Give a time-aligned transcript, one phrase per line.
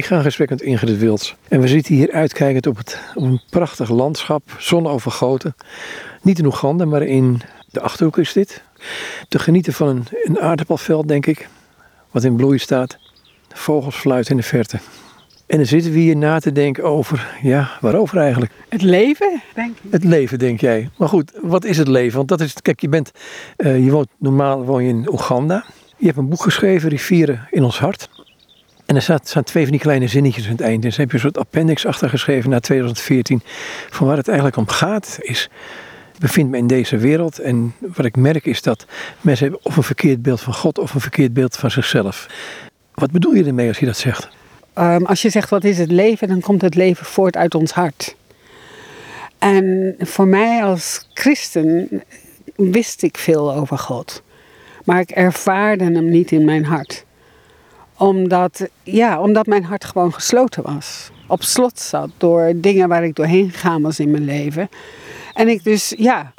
[0.00, 1.34] Ik ga in gesprek met Ingrid Wilds.
[1.48, 5.54] En we zitten hier uitkijkend op, het, op een prachtig landschap, zonovergoten.
[6.22, 8.62] Niet in Oeganda, maar in de Achterhoek is dit.
[9.28, 11.48] Te genieten van een, een aardappelveld, denk ik,
[12.10, 12.98] wat in bloei staat.
[13.48, 14.78] Vogels fluiten in de verte.
[15.46, 18.52] En dan zitten we hier na te denken over, ja, waarover eigenlijk?
[18.68, 19.92] Het leven, denk ik.
[19.92, 20.90] Het leven, denk jij.
[20.96, 22.16] Maar goed, wat is het leven?
[22.16, 23.10] Want dat is, kijk, je bent,
[23.56, 25.64] uh, je woont, normaal woon je in Oeganda.
[25.96, 28.08] Je hebt een boek geschreven, Rivieren in ons hart.
[28.90, 30.84] En er staat, staan twee van die kleine zinnetjes aan het eind.
[30.84, 33.42] En ze heb je een soort appendix achtergeschreven naar 2014.
[33.90, 35.48] Van waar het eigenlijk om gaat is,
[36.14, 37.38] ik bevind me in deze wereld.
[37.38, 38.86] En wat ik merk is dat
[39.20, 42.26] mensen hebben of een verkeerd beeld van God of een verkeerd beeld van zichzelf.
[42.94, 44.28] Wat bedoel je ermee als je dat zegt?
[44.78, 47.72] Um, als je zegt wat is het leven, dan komt het leven voort uit ons
[47.72, 48.16] hart.
[49.38, 51.88] En voor mij als christen
[52.56, 54.22] wist ik veel over God.
[54.84, 57.04] Maar ik ervaarde hem niet in mijn hart
[58.00, 61.10] omdat, ja, omdat mijn hart gewoon gesloten was.
[61.26, 64.68] Op slot zat door dingen waar ik doorheen gegaan was in mijn leven.
[65.34, 66.32] En ik dus ja,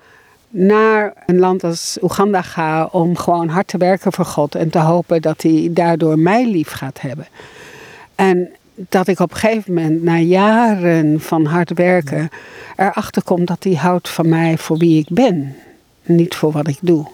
[0.49, 4.55] naar een land als Oeganda ga om gewoon hard te werken voor God.
[4.55, 7.27] En te hopen dat hij daardoor mij lief gaat hebben.
[8.15, 12.29] En dat ik op een gegeven moment, na jaren van hard werken,
[12.75, 15.55] erachter kom dat hij houdt van mij voor wie ik ben.
[16.03, 17.07] Niet voor wat ik doe.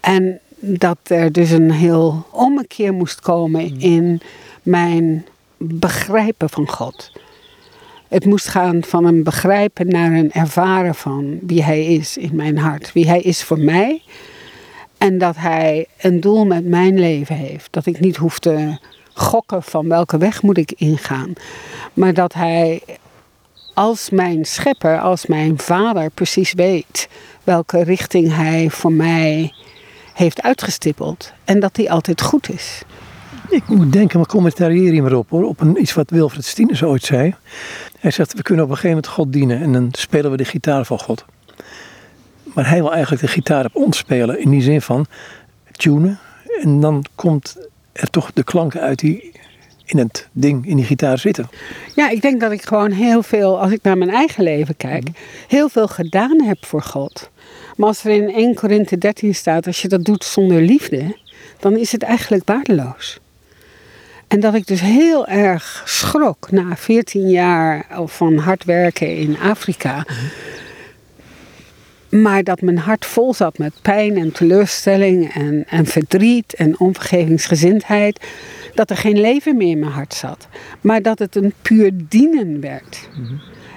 [0.00, 3.78] En dat er dus een heel ommekeer moest komen hmm.
[3.78, 4.20] in
[4.62, 5.26] mijn
[5.56, 7.12] begrijpen van God.
[8.08, 12.58] Het moest gaan van een begrijpen naar een ervaren van wie Hij is in mijn
[12.58, 12.92] hart.
[12.92, 14.02] Wie Hij is voor mij.
[14.98, 17.72] En dat Hij een doel met mijn leven heeft.
[17.72, 18.78] Dat ik niet hoef te
[19.14, 21.32] gokken van welke weg moet ik ingaan.
[21.92, 22.82] Maar dat Hij
[23.74, 27.08] als mijn schepper, als mijn vader precies weet
[27.44, 29.73] welke richting Hij voor mij heeft
[30.40, 31.32] uitgestippeld.
[31.44, 32.82] En dat die altijd goed is.
[33.48, 35.44] Ik moet denken, maar commentarieer hier maar op hoor.
[35.44, 37.34] Op een, iets wat Wilfred Stines ooit zei.
[37.98, 39.60] Hij zegt, we kunnen op een gegeven moment God dienen.
[39.60, 41.24] En dan spelen we de gitaar van God.
[42.42, 44.40] Maar hij wil eigenlijk de gitaar op ons spelen.
[44.40, 45.06] In die zin van
[45.72, 46.18] tunen.
[46.60, 47.56] En dan komt
[47.92, 49.32] er toch de klanken uit die
[49.84, 51.48] in het ding, in die gitaar zitten.
[51.94, 55.08] Ja, ik denk dat ik gewoon heel veel, als ik naar mijn eigen leven kijk,
[55.48, 57.30] heel veel gedaan heb voor God.
[57.76, 61.16] Maar als er in 1 Korinthe 13 staat, als je dat doet zonder liefde,
[61.58, 63.20] dan is het eigenlijk waardeloos.
[64.28, 70.06] En dat ik dus heel erg schrok na 14 jaar van hard werken in Afrika.
[72.08, 78.26] Maar dat mijn hart vol zat met pijn en teleurstelling en, en verdriet en onvergevingsgezindheid.
[78.74, 80.48] Dat er geen leven meer in mijn hart zat.
[80.80, 83.08] Maar dat het een puur dienen werd.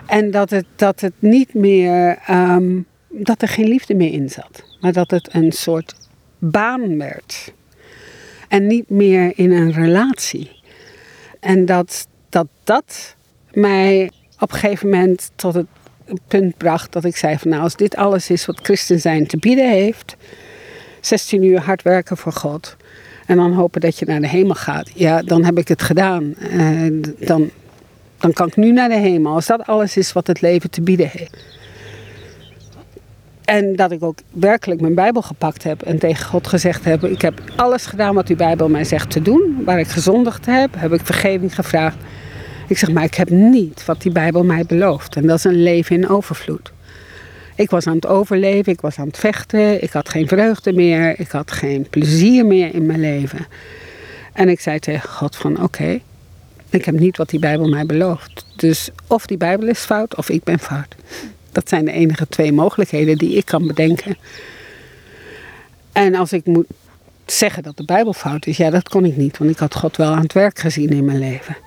[0.05, 4.63] En dat het, dat het niet meer um, dat er geen liefde meer in zat.
[4.81, 5.95] Maar dat het een soort
[6.37, 7.53] baan werd.
[8.47, 10.51] En niet meer in een relatie.
[11.39, 13.15] En dat dat, dat
[13.53, 15.67] mij op een gegeven moment tot het
[16.27, 19.37] punt bracht dat ik zei van nou als dit alles is wat christen zijn te
[19.37, 20.15] bieden heeft.
[21.01, 22.75] 16 uur hard werken voor God.
[23.25, 24.89] En dan hopen dat je naar de hemel gaat.
[24.93, 26.35] Ja, dan heb ik het gedaan.
[27.19, 27.49] Dan,
[28.17, 29.33] dan kan ik nu naar de hemel.
[29.33, 31.56] Als dat alles is wat het leven te bieden heeft.
[33.47, 37.21] En dat ik ook werkelijk mijn Bijbel gepakt heb en tegen God gezegd heb: Ik
[37.21, 39.61] heb alles gedaan wat uw Bijbel mij zegt te doen.
[39.65, 41.97] Waar ik gezondigd heb, heb ik vergeving gevraagd.
[42.67, 45.15] Ik zeg maar, ik heb niet wat die Bijbel mij belooft.
[45.15, 46.71] En dat is een leven in overvloed.
[47.55, 51.19] Ik was aan het overleven, ik was aan het vechten, ik had geen vreugde meer,
[51.19, 53.45] ik had geen plezier meer in mijn leven.
[54.33, 55.99] En ik zei tegen God van oké,
[56.69, 58.45] ik heb niet wat die Bijbel mij belooft.
[58.55, 60.95] Dus of die Bijbel is fout of ik ben fout.
[61.51, 64.17] Dat zijn de enige twee mogelijkheden die ik kan bedenken.
[65.91, 66.65] En als ik moet
[67.25, 69.97] zeggen dat de Bijbel fout is, ja, dat kon ik niet, want ik had God
[69.97, 71.57] wel aan het werk gezien in mijn leven.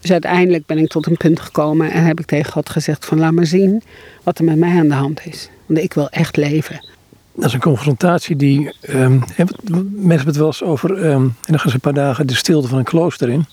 [0.00, 3.18] Dus uiteindelijk ben ik tot een punt gekomen en heb ik tegen God gezegd van
[3.18, 3.82] laat maar zien
[4.22, 5.48] wat er met mij aan de hand is.
[5.66, 6.86] Want ik wil echt leven.
[7.32, 11.58] Dat is een confrontatie die, um, mensen hebben het wel eens over, um, en dan
[11.58, 13.46] gaan ze een paar dagen de stilte van een klooster in.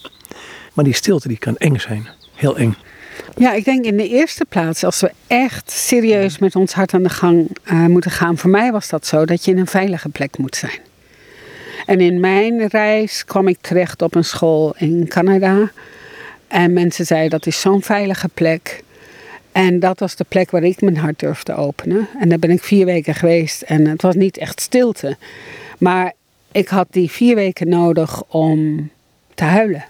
[0.73, 2.75] Maar die stilte die kan eng zijn, heel eng.
[3.35, 7.03] Ja, ik denk in de eerste plaats, als we echt serieus met ons hart aan
[7.03, 10.09] de gang uh, moeten gaan, voor mij was dat zo, dat je in een veilige
[10.09, 10.79] plek moet zijn.
[11.85, 15.71] En in mijn reis kwam ik terecht op een school in Canada.
[16.47, 18.83] En mensen zeiden dat is zo'n veilige plek.
[19.51, 22.07] En dat was de plek waar ik mijn hart durfde openen.
[22.19, 25.17] En daar ben ik vier weken geweest en het was niet echt stilte.
[25.77, 26.13] Maar
[26.51, 28.89] ik had die vier weken nodig om
[29.33, 29.85] te huilen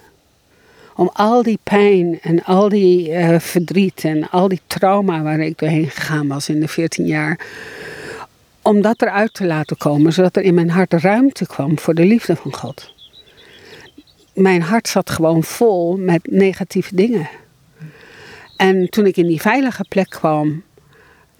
[0.95, 5.57] om al die pijn en al die uh, verdriet en al die trauma waar ik
[5.57, 7.39] doorheen gegaan was in de 14 jaar,
[8.61, 12.05] om dat eruit te laten komen, zodat er in mijn hart ruimte kwam voor de
[12.05, 12.93] liefde van God.
[14.33, 17.29] mijn hart zat gewoon vol met negatieve dingen.
[18.57, 20.63] En toen ik in die veilige plek kwam,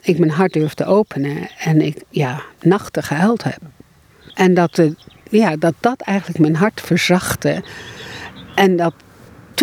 [0.01, 3.59] ik mijn hart durfde openen en ik ja, nachten gehuild heb.
[4.33, 4.95] En dat, de,
[5.29, 7.63] ja, dat dat eigenlijk mijn hart verzachtte.
[8.55, 8.93] En dat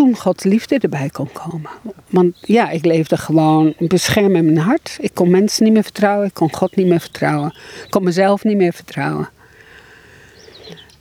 [0.00, 1.70] toen Gods liefde erbij kon komen.
[2.08, 4.96] Want ja, ik leefde gewoon beschermd in mijn hart.
[5.00, 7.54] Ik kon mensen niet meer vertrouwen, ik kon God niet meer vertrouwen.
[7.84, 9.28] Ik kon mezelf niet meer vertrouwen.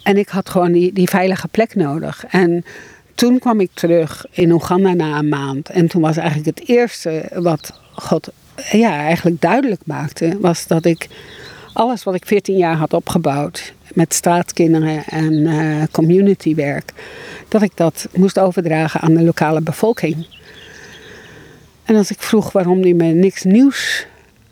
[0.03, 2.25] En ik had gewoon die, veilige plek nodig.
[2.29, 2.65] En
[3.15, 5.69] toen kwam ik terug in Oeganda na een maand.
[5.69, 8.29] En toen was eigenlijk het eerste wat God
[8.71, 11.07] ja, eigenlijk duidelijk maakte, was dat ik
[11.73, 16.93] alles wat ik 14 jaar had opgebouwd met straatkinderen en uh, communitywerk,
[17.49, 20.27] dat ik dat moest overdragen aan de lokale bevolking.
[21.83, 24.05] En als ik vroeg waarom hij me niks nieuws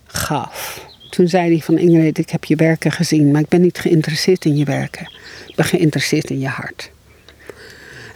[0.06, 3.80] gaf, toen zei hij van Ingrid, ik heb je werken gezien, maar ik ben niet
[3.80, 5.12] geïnteresseerd in je werken.
[5.48, 6.92] Ik ben geïnteresseerd in je hart.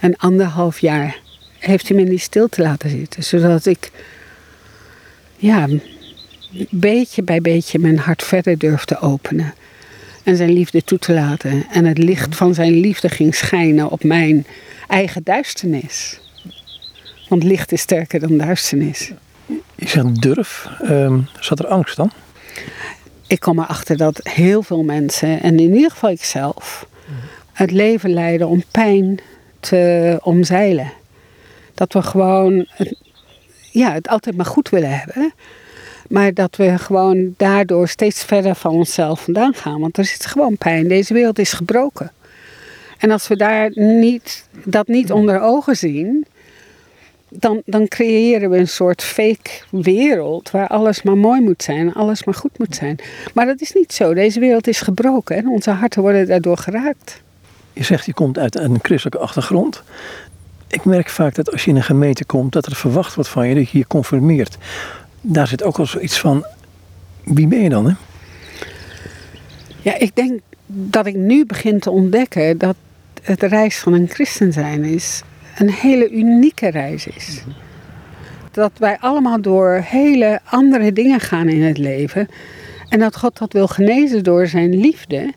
[0.00, 1.20] En anderhalf jaar
[1.58, 3.90] heeft hij me in die stilte laten zitten, zodat ik
[5.36, 5.68] ja,
[6.70, 9.54] beetje bij beetje mijn hart verder durfde openen.
[10.22, 11.66] En zijn liefde toe te laten.
[11.70, 14.46] En het licht van zijn liefde ging schijnen op mijn
[14.88, 16.20] eigen duisternis.
[17.28, 19.12] Want licht is sterker dan duisternis.
[19.74, 20.68] Je zegt durf.
[20.82, 22.12] Um, zat er angst dan?
[23.26, 26.86] Ik kom erachter dat heel veel mensen, en in ieder geval ikzelf,
[27.52, 29.20] het leven leiden om pijn
[29.60, 30.92] te omzeilen.
[31.74, 32.96] Dat we gewoon het,
[33.70, 35.32] ja, het altijd maar goed willen hebben.
[36.12, 39.80] Maar dat we gewoon daardoor steeds verder van onszelf vandaan gaan.
[39.80, 40.88] Want er zit gewoon pijn.
[40.88, 42.12] Deze wereld is gebroken.
[42.98, 46.26] En als we daar niet, dat niet onder ogen zien,
[47.28, 52.24] dan, dan creëren we een soort fake wereld waar alles maar mooi moet zijn, alles
[52.24, 52.98] maar goed moet zijn.
[53.34, 54.14] Maar dat is niet zo.
[54.14, 57.22] Deze wereld is gebroken en onze harten worden daardoor geraakt.
[57.72, 59.82] Je zegt je komt uit een christelijke achtergrond.
[60.68, 63.48] Ik merk vaak dat als je in een gemeente komt, dat er verwacht wordt van
[63.48, 64.58] je dat je je conformeert
[65.22, 66.44] daar zit ook al zoiets van,
[67.24, 67.86] wie ben je dan?
[67.86, 67.94] Hè?
[69.82, 72.76] Ja, ik denk dat ik nu begin te ontdekken dat
[73.22, 75.22] het reis van een christen zijn is
[75.58, 77.42] een hele unieke reis is.
[78.50, 82.28] Dat wij allemaal door hele andere dingen gaan in het leven.
[82.88, 85.32] En dat God dat wil genezen door zijn liefde.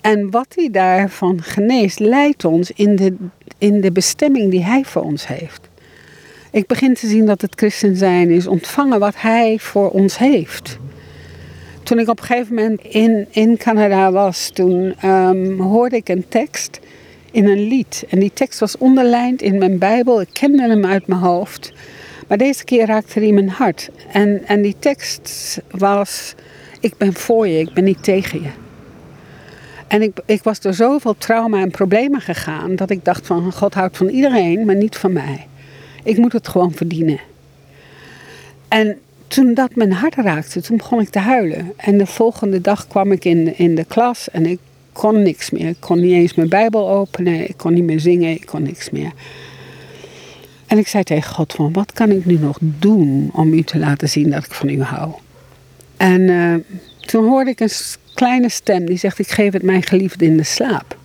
[0.00, 3.16] En wat hij daarvan geneest, leidt ons in de,
[3.58, 5.68] in de bestemming die hij voor ons heeft.
[6.54, 10.78] Ik begin te zien dat het christen zijn is ontvangen wat hij voor ons heeft.
[11.82, 16.28] Toen ik op een gegeven moment in, in Canada was, toen um, hoorde ik een
[16.28, 16.80] tekst
[17.30, 18.04] in een lied.
[18.08, 20.20] En die tekst was onderlijnd in mijn Bijbel.
[20.20, 21.72] Ik kende hem uit mijn hoofd.
[22.28, 23.90] Maar deze keer raakte hij mijn hart.
[24.12, 26.34] En, en die tekst was:
[26.80, 28.50] Ik ben voor je, ik ben niet tegen je.
[29.86, 33.74] En ik, ik was door zoveel trauma en problemen gegaan dat ik dacht van God
[33.74, 35.46] houdt van iedereen, maar niet van mij.
[36.04, 37.20] Ik moet het gewoon verdienen.
[38.68, 41.72] En toen dat mijn hart raakte, toen begon ik te huilen.
[41.76, 44.58] En de volgende dag kwam ik in, in de klas en ik
[44.92, 45.68] kon niks meer.
[45.68, 48.90] Ik kon niet eens mijn Bijbel openen, ik kon niet meer zingen, ik kon niks
[48.90, 49.12] meer.
[50.66, 53.78] En ik zei tegen God van, wat kan ik nu nog doen om u te
[53.78, 55.12] laten zien dat ik van u hou?
[55.96, 56.54] En uh,
[57.00, 57.70] toen hoorde ik een
[58.14, 60.96] kleine stem die zegt, ik geef het mijn geliefde in de slaap.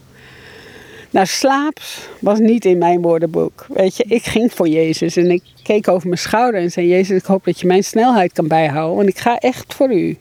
[1.10, 1.80] Nou, slaap
[2.20, 3.66] was niet in mijn woordenboek.
[3.70, 7.18] Weet je, ik ging voor Jezus en ik keek over mijn schouder en zei: Jezus,
[7.18, 10.18] ik hoop dat je mijn snelheid kan bijhouden, want ik ga echt voor u.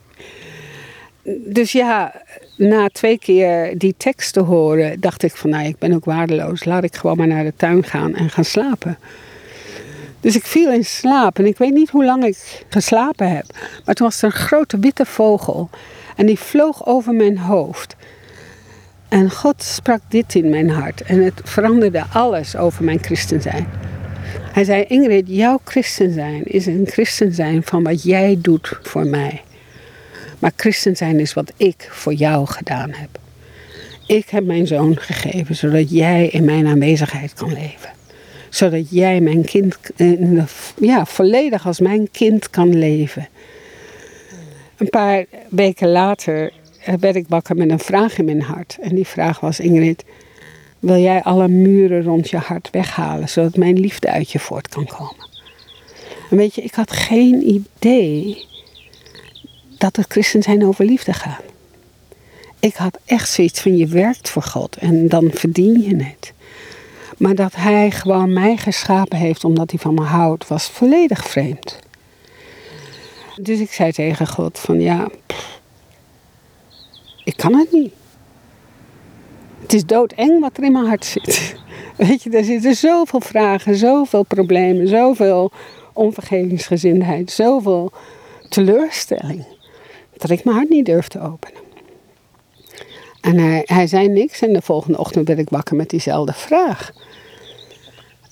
[1.36, 2.22] Dus ja,
[2.56, 6.64] na twee keer die tekst te horen, dacht ik van, nou, ik ben ook waardeloos.
[6.64, 8.98] Laat ik gewoon maar naar de tuin gaan en gaan slapen.
[10.20, 13.44] Dus ik viel in slaap en ik weet niet hoe lang ik geslapen heb.
[13.84, 15.70] Maar toen was er een grote witte vogel
[16.16, 17.96] en die vloog over mijn hoofd.
[19.08, 23.66] En God sprak dit in mijn hart en het veranderde alles over mijn christen zijn.
[24.52, 29.06] Hij zei, Ingrid, jouw christen zijn is een christen zijn van wat jij doet voor
[29.06, 29.42] mij.
[30.38, 33.08] Maar christen zijn is wat ik voor jou gedaan heb.
[34.06, 37.90] Ik heb mijn zoon gegeven zodat jij in mijn aanwezigheid kan leven.
[38.48, 39.78] Zodat jij mijn kind
[40.80, 43.28] ja, volledig als mijn kind kan leven.
[44.76, 46.52] Een paar weken later
[46.96, 48.76] werd ik wakker met een vraag in mijn hart.
[48.80, 50.04] En die vraag was: Ingrid,
[50.78, 54.86] wil jij alle muren rond je hart weghalen, zodat mijn liefde uit je voort kan
[54.86, 55.28] komen?
[56.30, 58.44] En weet je, ik had geen idee
[59.78, 61.42] dat het christen zijn over liefde gaat.
[62.60, 66.32] Ik had echt zoiets van je werkt voor God en dan verdien je het.
[67.18, 71.78] Maar dat hij gewoon mij geschapen heeft omdat hij van me houdt, was volledig vreemd.
[73.36, 75.08] Dus ik zei tegen God van ja,
[77.28, 77.92] ik kan het niet.
[79.60, 81.54] Het is doodeng wat er in mijn hart zit.
[81.96, 85.50] Weet je, er zitten zoveel vragen, zoveel problemen, zoveel
[85.92, 87.92] onvergevingsgezindheid, zoveel
[88.48, 89.44] teleurstelling.
[90.16, 91.60] Dat ik mijn hart niet durf te openen.
[93.20, 96.90] En hij, hij zei niks en de volgende ochtend werd ik wakker met diezelfde vraag.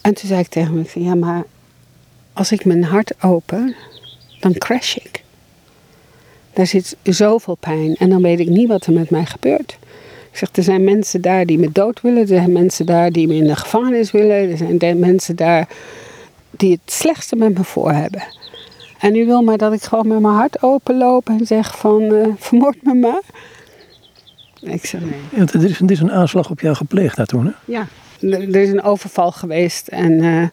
[0.00, 1.45] En toen zei ik tegen hem, ja maar
[2.33, 3.76] als ik mijn hart open,
[4.41, 5.25] dan crash ik.
[6.56, 9.78] Daar zit zoveel pijn en dan weet ik niet wat er met mij gebeurt.
[10.30, 12.20] Ik zeg, er zijn mensen daar die me dood willen.
[12.20, 14.50] Er zijn mensen daar die me in de gevangenis willen.
[14.50, 15.68] Er zijn mensen daar
[16.50, 18.22] die het slechtste met me voor hebben.
[18.98, 22.26] En u wil maar dat ik gewoon met mijn hart openloop en zeg van, uh,
[22.38, 23.22] vermoord me maar.
[24.60, 25.20] Ik zeg nee.
[25.34, 27.52] Ja, er, is, er is een aanslag op jou gepleegd daar toen, hè?
[27.64, 27.86] Ja,
[28.20, 30.46] er, is een overval geweest en uh,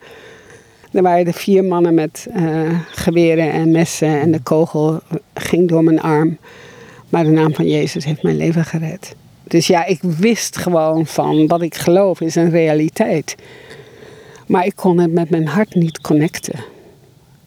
[0.93, 4.99] er waren er vier mannen met uh, geweren en messen en de kogel
[5.33, 6.37] ging door mijn arm.
[7.09, 9.15] Maar de naam van Jezus heeft mijn leven gered.
[9.43, 13.35] Dus ja, ik wist gewoon van wat ik geloof is een realiteit.
[14.47, 16.59] Maar ik kon het met mijn hart niet connecten.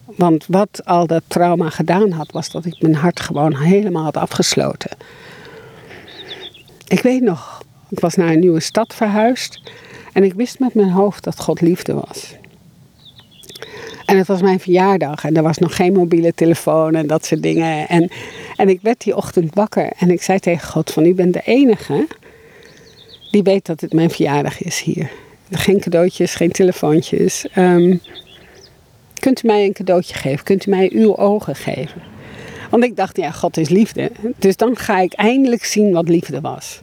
[0.05, 4.17] Want wat al dat trauma gedaan had, was dat ik mijn hart gewoon helemaal had
[4.17, 4.97] afgesloten.
[6.87, 9.61] Ik weet nog, ik was naar een nieuwe stad verhuisd
[10.13, 12.35] en ik wist met mijn hoofd dat God liefde was.
[14.07, 17.43] En het was mijn verjaardag en er was nog geen mobiele telefoon en dat soort
[17.43, 17.87] dingen.
[17.87, 18.11] En,
[18.55, 21.41] en ik werd die ochtend wakker en ik zei tegen God van u bent de
[21.45, 22.07] enige
[23.31, 25.11] die weet dat het mijn verjaardag is hier.
[25.51, 27.45] Geen cadeautjes, geen telefoontjes.
[27.55, 28.01] Um,
[29.19, 30.43] kunt u mij een cadeautje geven?
[30.43, 32.01] Kunt u mij uw ogen geven?
[32.69, 34.11] Want ik dacht, ja, God is liefde.
[34.37, 36.81] Dus dan ga ik eindelijk zien wat liefde was.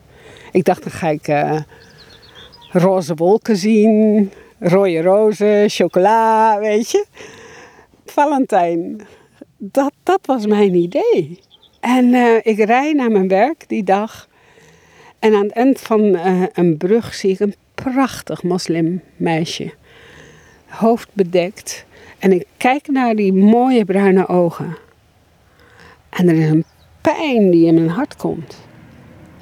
[0.52, 1.60] Ik dacht, dan ga ik uh,
[2.70, 4.30] roze wolken zien,
[4.64, 7.04] rode rozen, chocola, weet je.
[8.04, 9.00] Valentijn.
[9.56, 11.40] Dat, dat was mijn idee.
[11.80, 14.28] En uh, ik rij naar mijn werk die dag.
[15.18, 19.73] En aan het eind van uh, een brug zie ik een prachtig moslimmeisje.
[20.66, 21.85] Hoofd bedekt.
[22.18, 24.76] En ik kijk naar die mooie bruine ogen.
[26.11, 26.64] En er is een
[27.00, 28.59] pijn die in mijn hart komt.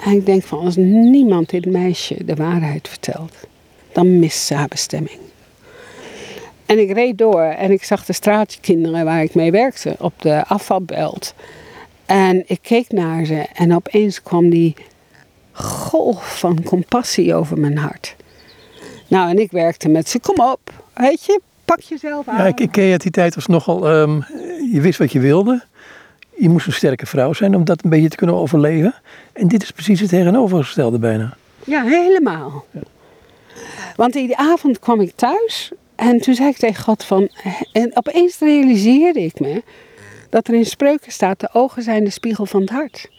[0.05, 3.47] En ik denk van als niemand dit meisje de waarheid vertelt,
[3.93, 5.19] dan mist ze haar bestemming.
[6.67, 10.45] En ik reed door en ik zag de straatkinderen waar ik mee werkte op de
[10.47, 11.35] afvalbelt.
[12.07, 14.75] En ik keek naar ze en opeens kwam die
[15.53, 18.17] golf van compassie over mijn hart.
[19.09, 20.61] Nou, en ik werkte met ze, kom op,
[20.95, 22.37] weet je, pak jezelf aan.
[22.37, 24.25] Ja, ik, ik ken je uit die tijd als nogal, um,
[24.73, 25.63] je wist wat je wilde.
[26.37, 28.95] Je moest een sterke vrouw zijn om dat een beetje te kunnen overleven.
[29.33, 31.37] En dit is precies het tegenovergestelde bijna.
[31.65, 32.65] Ja, helemaal.
[32.71, 32.81] Ja.
[33.97, 37.29] Want die avond kwam ik thuis en toen zei ik tegen God van...
[37.73, 39.63] En opeens realiseerde ik me
[40.31, 41.41] dat er in spreuken staat...
[41.41, 43.11] de ogen zijn de spiegel van het hart.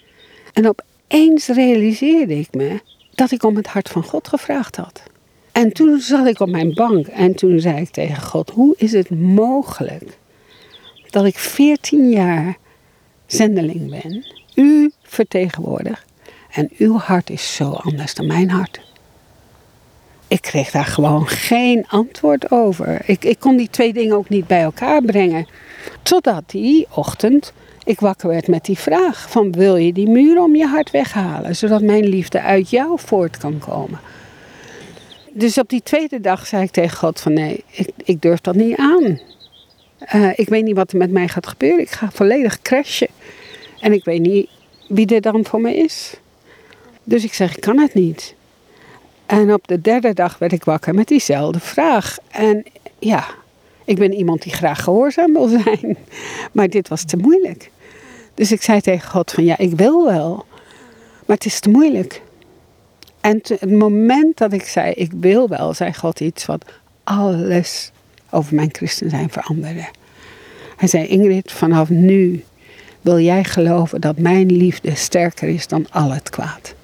[0.54, 2.82] En opeens realiseerde ik me
[3.16, 5.04] dat ik om het hart van God gevraagd had.
[5.52, 8.92] En toen zat ik op mijn bank en toen zei ik tegen God: Hoe is
[8.92, 10.18] het mogelijk
[11.10, 12.58] dat ik 14 jaar
[13.26, 14.26] zendeling ben,
[14.56, 16.06] u vertegenwoordig
[16.52, 18.93] en uw hart is zo anders dan mijn hart?
[20.34, 23.02] Ik kreeg daar gewoon geen antwoord over.
[23.06, 25.48] Ik, ik kon die twee dingen ook niet bij elkaar brengen.
[26.04, 30.56] Totdat die ochtend ik wakker werd met die vraag: van wil je die muur om
[30.56, 34.00] je hart weghalen, zodat mijn liefde uit jou voort kan komen?
[35.34, 38.56] dus op die tweede dag zei ik tegen God van nee, ik, ik durf dat
[38.56, 39.20] niet aan.
[40.16, 41.80] Uh, ik weet niet wat er met mij gaat gebeuren.
[41.80, 43.10] Ik ga volledig crashen.
[43.80, 44.50] En ik weet niet
[44.88, 46.14] wie er dan voor me is.
[47.04, 48.36] Dus ik zeg, ik kan het niet.
[49.26, 52.18] En op de derde dag werd ik wakker met diezelfde vraag.
[52.32, 52.64] En
[53.00, 53.26] ja,
[53.86, 55.98] ik ben iemand die graag gehoorzaam wil zijn.
[56.52, 57.72] Maar dit was te moeilijk.
[58.34, 60.46] Dus ik zei tegen God van ja, ik wil wel.
[61.26, 62.22] Maar het is te moeilijk.
[63.22, 66.66] En het moment dat ik zei, ik wil wel, zei God iets wat
[67.04, 67.92] alles
[68.30, 69.86] over mijn christen zijn veranderde.
[70.78, 72.44] Hij zei, Ingrid, vanaf nu
[73.02, 76.76] wil jij geloven dat mijn liefde sterker is dan al het kwaad.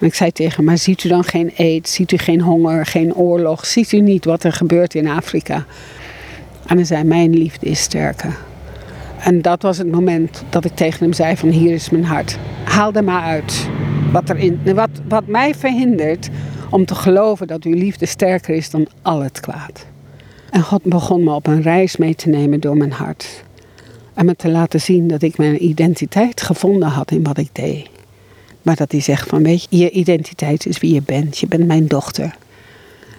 [0.00, 2.86] En ik zei tegen hem, maar ziet u dan geen aids, ziet u geen honger,
[2.86, 5.64] geen oorlog, ziet u niet wat er gebeurt in Afrika?
[6.66, 8.36] En hij zei, mijn liefde is sterker.
[9.18, 12.38] En dat was het moment dat ik tegen hem zei van hier is mijn hart.
[12.64, 13.68] Haal er maar uit.
[14.12, 16.28] Wat, er in, wat, wat mij verhindert
[16.70, 19.86] om te geloven dat uw liefde sterker is dan al het kwaad.
[20.50, 23.44] En God begon me op een reis mee te nemen door mijn hart.
[24.14, 27.88] En me te laten zien dat ik mijn identiteit gevonden had in wat ik deed.
[28.62, 31.38] Maar dat hij zegt van weet je, je identiteit is wie je bent.
[31.38, 32.34] Je bent mijn dochter.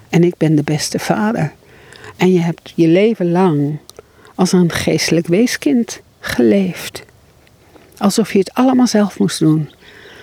[0.10, 1.53] En ik ben de beste vader.
[2.17, 3.77] En je hebt je leven lang
[4.36, 7.03] als een geestelijk weeskind geleefd.
[7.98, 9.69] Alsof je het allemaal zelf moest doen.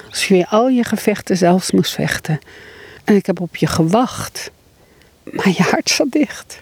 [0.08, 2.38] Alsof je al je gevechten zelfs moest vechten.
[3.04, 4.50] En ik heb op je gewacht.
[5.22, 6.60] Maar je hart zat dicht.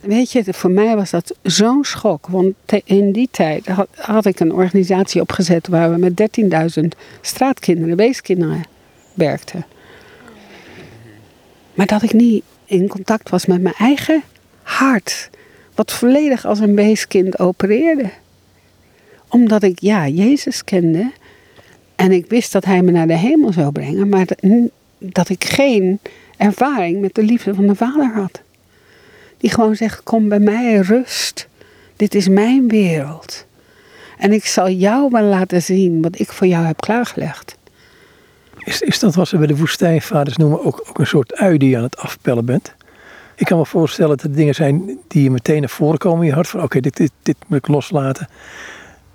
[0.00, 2.26] Weet je, voor mij was dat zo'n schok.
[2.26, 2.54] Want
[2.84, 6.40] in die tijd had, ik een organisatie opgezet waar we met
[6.80, 6.84] 13.000
[7.20, 8.62] straatkinderen, weeskinderen
[9.14, 9.66] werkten.
[11.74, 14.22] Maar dat ik niet in contact was met mijn eigen
[14.62, 15.30] hart.
[15.74, 18.10] Wat volledig als een weeskind opereerde.
[19.28, 21.10] Omdat ik, ja, Jezus kende.
[21.96, 24.08] En ik wist dat hij me naar de hemel zou brengen.
[24.08, 24.26] Maar
[24.98, 25.98] dat ik geen
[26.36, 28.42] ervaring met de liefde van de Vader had.
[29.40, 31.48] Die gewoon zegt: Kom bij mij, rust.
[31.96, 33.46] Dit is mijn wereld.
[34.18, 37.56] En ik zal jou wel laten zien wat ik voor jou heb klaargelegd.
[38.58, 41.68] Is, is dat wat ze bij de woestijnvaders noemen ook, ook een soort ui die
[41.68, 42.74] je aan het afpellen bent?
[43.34, 46.26] Ik kan me voorstellen dat er dingen zijn die je meteen naar voren komen in
[46.26, 46.48] je hart.
[46.48, 48.28] Van oké, dit, dit, dit moet ik loslaten.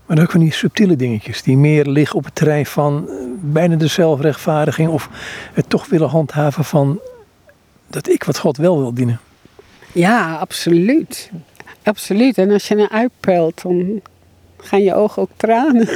[0.05, 3.75] Maar ook van die subtiele dingetjes die meer liggen op het terrein van eh, bijna
[3.75, 4.89] de zelfrechtvaardiging.
[4.89, 5.09] Of
[5.53, 6.99] het toch willen handhaven van
[7.87, 9.19] dat ik wat God wel wil dienen.
[9.95, 11.29] Ja, absoluut.
[11.83, 12.37] Absoluut.
[12.37, 14.01] En als je een uitpelt, dan
[14.57, 15.87] gaan je ogen ook tranen.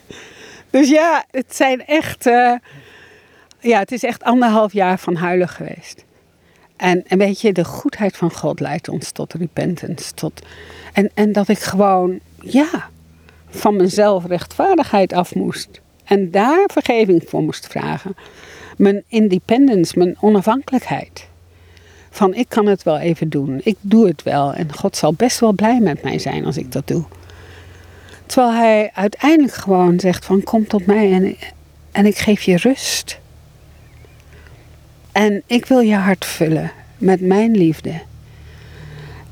[0.70, 2.26] dus ja, het zijn echt.
[2.26, 2.54] Uh,
[3.60, 6.04] ja, het is echt anderhalf jaar van huilen geweest.
[6.76, 10.14] En, en weet je, de goedheid van God leidt ons tot repentance.
[10.14, 10.42] Tot,
[10.92, 12.88] en, en dat ik gewoon, ja,
[13.48, 15.80] van mezelf rechtvaardigheid af moest.
[16.04, 18.16] En daar vergeving voor moest vragen.
[18.76, 21.28] Mijn independence, mijn onafhankelijkheid.
[22.18, 23.60] Van ik kan het wel even doen.
[23.62, 24.54] Ik doe het wel.
[24.54, 27.04] En God zal best wel blij met mij zijn als ik dat doe.
[28.26, 31.36] Terwijl hij uiteindelijk gewoon zegt van kom tot mij en,
[31.92, 33.18] en ik geef je rust.
[35.12, 38.00] En ik wil je hart vullen met mijn liefde.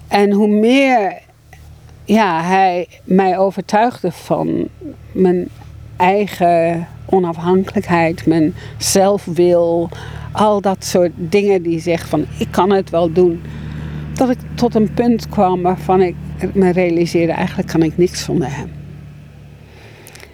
[0.09, 1.19] En hoe meer
[2.05, 4.69] ja, hij mij overtuigde van
[5.13, 5.49] mijn
[5.97, 9.89] eigen onafhankelijkheid, mijn zelfwil,
[10.33, 13.43] al dat soort dingen die zegt van ik kan het wel doen.
[14.15, 16.15] Dat ik tot een punt kwam waarvan ik
[16.53, 18.71] me realiseerde eigenlijk kan ik niks zonder hem.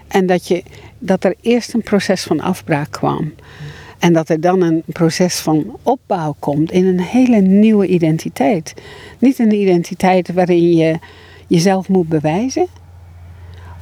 [0.09, 0.63] En dat, je,
[0.99, 3.33] dat er eerst een proces van afbraak kwam.
[3.99, 8.75] En dat er dan een proces van opbouw komt in een hele nieuwe identiteit.
[9.19, 10.99] Niet een identiteit waarin je
[11.47, 12.67] jezelf moet bewijzen.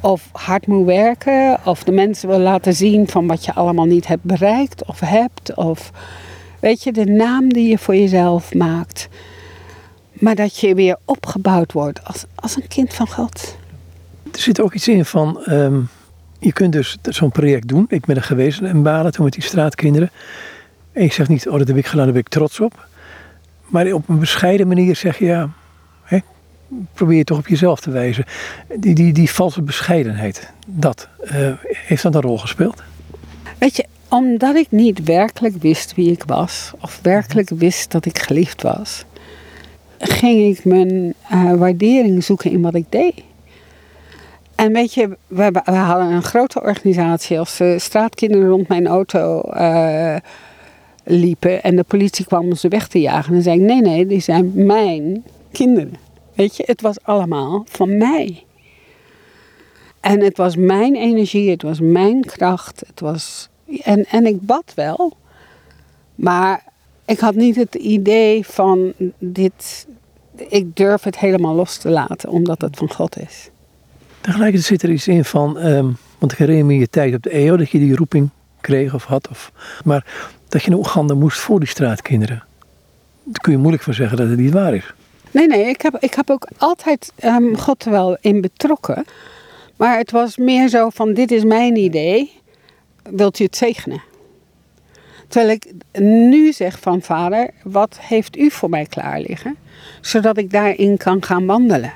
[0.00, 1.58] Of hard moet werken.
[1.64, 5.54] Of de mensen wil laten zien van wat je allemaal niet hebt bereikt of hebt.
[5.54, 5.90] Of
[6.60, 9.08] weet je, de naam die je voor jezelf maakt.
[10.12, 13.56] Maar dat je weer opgebouwd wordt als, als een kind van God.
[14.32, 15.44] Er zit ook iets in van.
[15.44, 15.80] Ehm,
[16.38, 17.84] je kunt dus zo'n project doen.
[17.88, 20.10] Ik ben er geweest in Balen toen met die straatkinderen.
[20.92, 22.88] En ik zeg niet, oh dat heb ik gedaan, daar ben ik trots op.
[23.66, 25.48] Maar op een bescheiden manier zeg je, ja,
[26.92, 28.24] probeer je toch op jezelf te wijzen.
[28.78, 32.82] Die, die, die valse bescheidenheid, dat, uh, heeft dat een rol gespeeld?
[33.58, 38.18] Weet je, omdat ik niet werkelijk wist wie ik was, of werkelijk wist dat ik
[38.18, 39.04] geliefd was,
[39.98, 43.14] ging ik mijn uh, waardering zoeken in wat ik deed.
[44.54, 47.38] En weet je, we, we hadden een grote organisatie.
[47.38, 50.16] Als de straatkinderen rond mijn auto uh,
[51.04, 54.06] liepen en de politie kwam om ze weg te jagen, dan zei ik: nee, nee,
[54.06, 55.94] die zijn mijn kinderen.
[56.40, 58.44] Weet je, het was allemaal van mij.
[60.00, 62.82] En het was mijn energie, het was mijn kracht.
[62.86, 63.48] Het was,
[63.82, 65.16] en, en ik bad wel.
[66.14, 66.64] Maar
[67.04, 69.86] ik had niet het idee van dit.
[70.48, 73.50] Ik durf het helemaal los te laten, omdat het van God is.
[74.20, 77.30] Tegelijkertijd zit er iets in van, um, want ik herinner me je tijd op de
[77.30, 79.28] EO dat je die roeping kreeg of had.
[79.28, 79.52] Of,
[79.84, 80.06] maar
[80.48, 82.44] dat je naar Oeganda moest voor die straatkinderen.
[83.24, 84.94] Daar kun je moeilijk van zeggen dat het niet waar is.
[85.30, 89.04] Nee, nee, ik heb, ik heb ook altijd um, God wel in betrokken.
[89.76, 92.32] Maar het was meer zo van, dit is mijn idee,
[93.02, 94.02] wilt u het zegenen?
[95.28, 99.56] Terwijl ik nu zeg van vader, wat heeft u voor mij klaar liggen?
[100.00, 101.92] Zodat ik daarin kan gaan wandelen.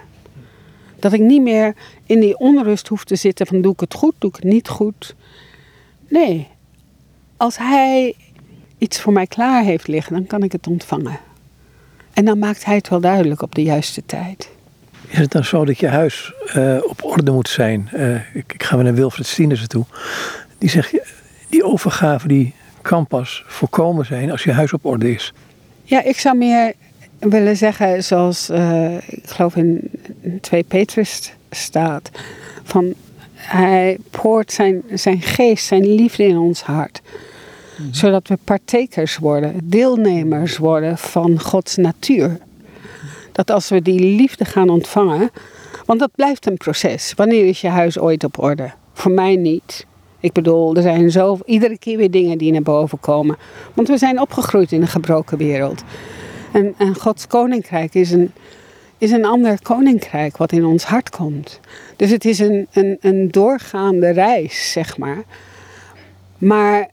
[0.99, 1.75] Dat ik niet meer
[2.07, 4.69] in die onrust hoef te zitten van doe ik het goed, doe ik het niet
[4.69, 5.15] goed.
[6.09, 6.49] Nee,
[7.37, 8.15] als hij
[8.79, 11.19] iets voor mij klaar heeft liggen, dan kan ik het ontvangen.
[12.15, 14.49] En dan maakt hij het wel duidelijk op de juiste tijd.
[15.09, 17.89] Is het dan zo dat je huis uh, op orde moet zijn?
[17.95, 19.85] Uh, ik, ik, ga weer naar Wilfred Stienersen toe.
[20.59, 20.93] Die zegt,
[21.49, 25.33] die overgave die kan pas voorkomen zijn als je huis op orde is.
[25.83, 26.73] Ja, ik zou meer
[27.19, 29.91] willen zeggen, zoals uh, ik geloof in
[30.41, 32.11] 2 Petrus staat,
[32.63, 32.95] van
[33.35, 37.01] hij poort zijn, zijn geest, zijn liefde in ons hart.
[37.77, 37.93] Mhm.
[37.93, 42.39] Zodat we partakers worden, deelnemers worden van Gods natuur.
[43.33, 45.31] Dat als we die liefde gaan ontvangen,
[45.87, 47.13] want dat blijft een proces.
[47.17, 48.71] Wanneer is je huis ooit op orde?
[48.93, 49.87] Voor mij niet.
[50.21, 53.37] Ik bedoel, er zijn zo iedere keer weer dingen die naar boven komen.
[53.75, 55.83] Want we zijn opgegroeid in een gebroken wereld.
[56.53, 58.33] En, en Gods koninkrijk is een,
[58.99, 61.61] is een ander koninkrijk wat in ons hart komt.
[61.97, 65.23] Dus het is een, een, een doorgaande reis, zeg maar.
[66.39, 66.91] Maar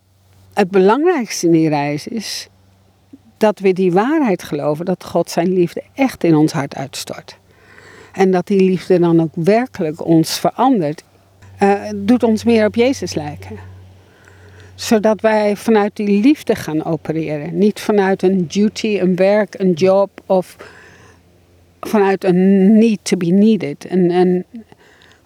[0.54, 2.50] het belangrijkste in die reis is
[3.38, 7.38] dat we die waarheid geloven dat God zijn liefde echt in ons hart uitstort.
[8.14, 11.04] En dat die liefde dan ook werkelijk ons verandert.
[11.60, 13.58] Uh, doet ons meer op Jezus lijken.
[14.76, 17.58] Zodat wij vanuit die liefde gaan opereren.
[17.58, 20.56] Niet vanuit een duty, een werk, een job of
[21.80, 23.86] vanuit een need to be needed.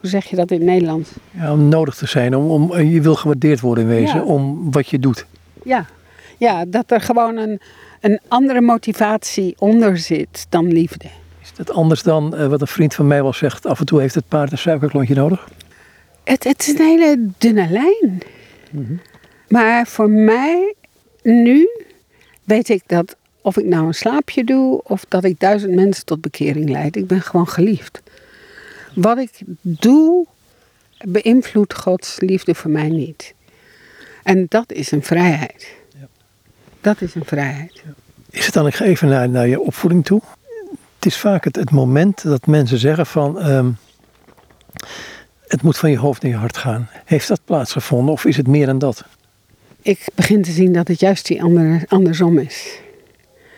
[0.05, 1.09] Hoe zeg je dat in het Nederlands?
[1.31, 2.35] Ja, om nodig te zijn.
[2.35, 5.25] Om, om, je wil gewaardeerd worden in wezen om wat je doet.
[5.63, 5.85] Ja.
[6.37, 7.59] ja, dat er gewoon een,
[8.01, 11.05] een andere motivatie onder zit dan liefde.
[11.41, 13.65] Is dat anders dan uh, wat een vriend van mij wel zegt?
[13.65, 15.47] Af en toe heeft het paard een suikerklontje nodig?
[16.23, 18.19] Het, het is een hele dunne lijn.
[18.71, 18.99] Mm -hmm.
[19.47, 20.73] Maar voor mij
[21.23, 21.69] nu
[22.43, 26.21] weet ik dat of ik nou een slaapje doe of dat ik duizend mensen tot
[26.21, 28.01] bekering leid, ik ben gewoon geliefd.
[28.95, 29.31] Wat ik
[29.61, 30.27] doe
[31.05, 33.33] beïnvloedt Gods liefde voor mij niet.
[34.23, 35.75] En dat is een vrijheid.
[35.99, 36.07] Ja.
[36.81, 37.83] Dat is een vrijheid.
[38.29, 40.21] Is het dan, even naar, naar je opvoeding toe.
[40.95, 43.49] Het is vaak het, het moment dat mensen zeggen van...
[43.49, 43.77] Um,
[45.47, 46.89] het moet van je hoofd naar je hart gaan.
[47.05, 49.05] Heeft dat plaatsgevonden of is het meer dan dat?
[49.81, 52.79] Ik begin te zien dat het juist die andere, andersom is.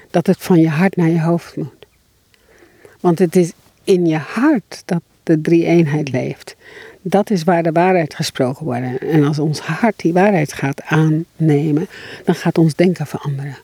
[0.09, 1.85] Dat het van je hart naar je hoofd moet.
[2.99, 3.51] Want het is
[3.83, 6.55] in je hart dat de drie-eenheid leeft.
[7.01, 8.97] Dat is waar de waarheid gesproken wordt.
[8.97, 11.87] En als ons hart die waarheid gaat aannemen,
[12.23, 13.57] dan gaat ons denken veranderen.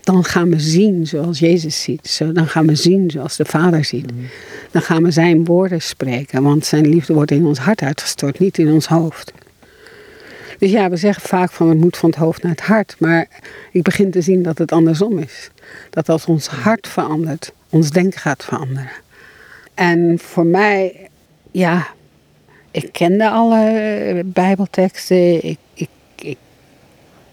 [0.00, 2.20] Dan gaan we zien zoals Jezus ziet.
[2.32, 4.12] Dan gaan we zien zoals de Vader ziet.
[4.12, 4.26] Mm.
[4.70, 6.42] Dan gaan we zijn woorden spreken.
[6.42, 9.32] Want zijn liefde wordt in ons hart uitgestort, niet in ons hoofd.
[10.58, 12.96] Dus ja, we zeggen vaak van het moet van het hoofd naar het hart.
[12.98, 13.28] Maar
[13.72, 15.50] ik begin te zien dat het andersom is.
[15.90, 18.90] Dat als ons hart verandert, ons denken gaat veranderen.
[19.74, 21.08] En voor mij,
[21.50, 21.86] ja,
[22.70, 25.44] ik kende alle Bijbelteksten.
[25.44, 26.36] Ik, ik, ik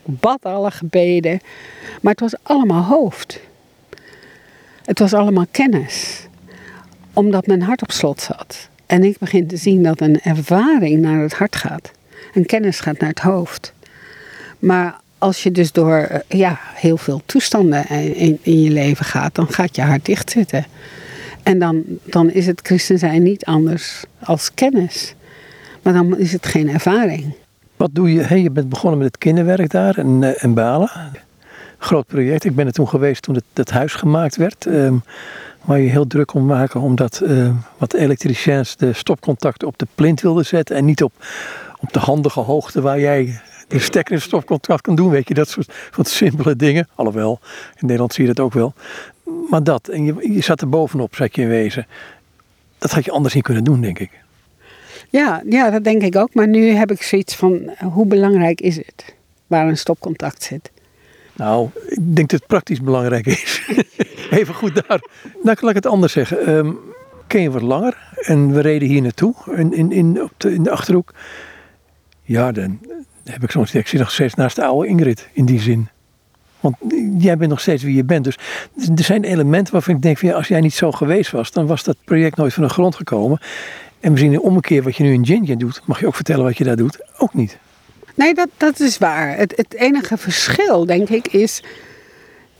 [0.03, 1.39] bad alle gebeden.
[2.01, 3.39] Maar het was allemaal hoofd.
[4.85, 6.27] Het was allemaal kennis.
[7.13, 8.69] Omdat mijn hart op slot zat.
[8.85, 11.91] En ik begin te zien dat een ervaring naar het hart gaat.
[12.33, 13.73] En kennis gaat naar het hoofd.
[14.59, 19.35] Maar als je dus door eh, ja, heel veel toestanden in, in je leven gaat,
[19.35, 20.65] dan gaat je hart dicht zitten.
[21.43, 25.15] En dan, dan is het christen zijn niet anders als kennis.
[25.81, 27.35] Maar dan is het geen ervaring.
[27.75, 28.21] Wat doe je?
[28.21, 30.89] Hey, je bent begonnen met het kinderwerk daar in, uh, in Balen.
[31.77, 32.43] Groot project.
[32.43, 34.65] Ik ben er toen geweest toen het, het huis gemaakt werd.
[34.65, 35.03] Um,
[35.61, 40.21] waar je heel druk om maken omdat uh, wat elektriciens de stopcontacten op de plint
[40.21, 40.75] wilden zetten.
[40.75, 41.13] En niet op,
[41.79, 45.09] op de handige hoogte waar jij de stekker in stopcontact kan doen.
[45.09, 46.87] Weet je, dat soort van simpele dingen.
[46.95, 47.39] Alhoewel,
[47.75, 48.73] in Nederland zie je dat ook wel.
[49.49, 51.87] Maar dat, en je, je zat er bovenop, zat je in wezen.
[52.77, 54.11] Dat had je anders niet kunnen doen, denk ik.
[55.09, 56.33] Ja, ja, dat denk ik ook.
[56.33, 59.15] Maar nu heb ik zoiets van, hoe belangrijk is het?
[59.47, 60.71] Waar een stopcontact zit.
[61.35, 63.61] Nou, ik denk dat het praktisch belangrijk is.
[64.29, 65.01] Even goed daar.
[65.43, 66.49] Nou, laat ik het anders zeggen.
[66.49, 66.79] Um,
[67.27, 67.97] ken je wat langer?
[68.15, 71.13] En we reden hier naartoe, in, in, in, op de, in de Achterhoek.
[72.21, 72.79] Ja, dan
[73.23, 75.89] heb ik soms, ik zit nog steeds naast de oude Ingrid, in die zin.
[76.59, 76.75] Want
[77.17, 78.23] jij bent nog steeds wie je bent.
[78.23, 78.37] Dus
[78.95, 81.97] er zijn elementen waarvan ik denk als jij niet zo geweest was, dan was dat
[82.05, 83.39] project nooit van de grond gekomen.
[83.99, 86.57] En misschien in ommekeer wat je nu in Ginja doet, mag je ook vertellen wat
[86.57, 87.05] je daar doet?
[87.17, 87.57] Ook niet.
[88.15, 89.37] Nee, dat, dat is waar.
[89.37, 91.63] Het, het enige verschil, denk ik, is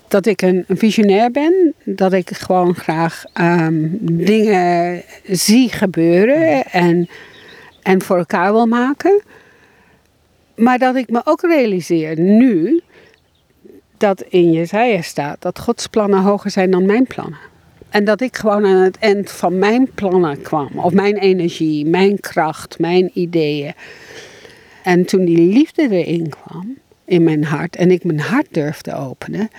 [0.08, 1.74] dat ik een, visionair ben.
[1.84, 7.10] Dat ik gewoon graag um, dingen zie gebeuren en,
[7.84, 9.22] en voor elkaar wil maken.
[10.56, 12.82] Maar dat ik me ook realiseer nu
[14.00, 17.40] dat in Jezaja staat dat Gods plannen hoger zijn dan mijn plannen.
[17.90, 20.70] En dat ik gewoon aan het eind van mijn plannen kwam.
[20.76, 23.74] Of mijn energie, mijn kracht, mijn ideeën.
[24.84, 29.50] En toen die liefde erin kwam, in mijn hart, en ik mijn hart durfde openen,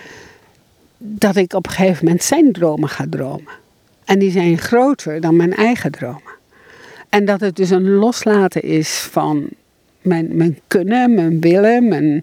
[0.97, 3.53] dat ik op een gegeven moment zijn dromen ga dromen.
[4.05, 6.39] En die zijn groter dan mijn eigen dromen.
[7.09, 9.47] En dat het dus een loslaten is van
[10.01, 12.21] mijn, mijn kunnen, mijn willen, mijn,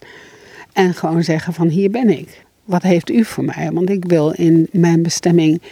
[0.79, 2.45] en gewoon zeggen van hier ben ik.
[2.64, 3.71] Wat heeft u voor mij?
[3.73, 5.62] Want ik wil in mijn bestemming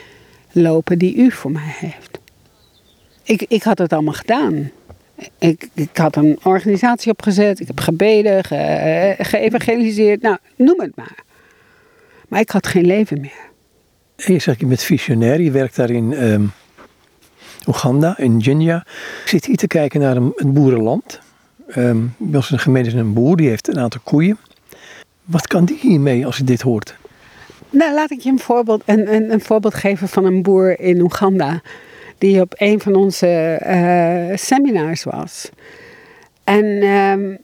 [0.52, 2.18] lopen die u voor mij heeft.
[3.22, 4.70] Ik, ik had het allemaal gedaan.
[5.38, 11.24] Ik, ik had een organisatie opgezet, ik heb gebeden, ge, geëvangeliseerd, nou, noem het maar.
[12.28, 13.50] Maar ik had geen leven meer.
[14.16, 16.52] En je zegt, je bent visionair, je werkt daar in um,
[17.66, 18.86] Oeganda, in Jinja.
[19.22, 21.20] Ik zit hier te kijken naar een, een boerenland.
[21.76, 24.38] Um, bij ons gemeente is een boer, die heeft een aantal koeien.
[25.26, 26.94] Wat kan die hiermee als hij dit hoort?
[27.70, 31.62] Nou, laat ik je een voorbeeld, een, een, voorbeeld geven van een boer in Oeganda.
[32.18, 35.50] Die op een van onze eh, seminars was.
[36.44, 37.36] En ehm,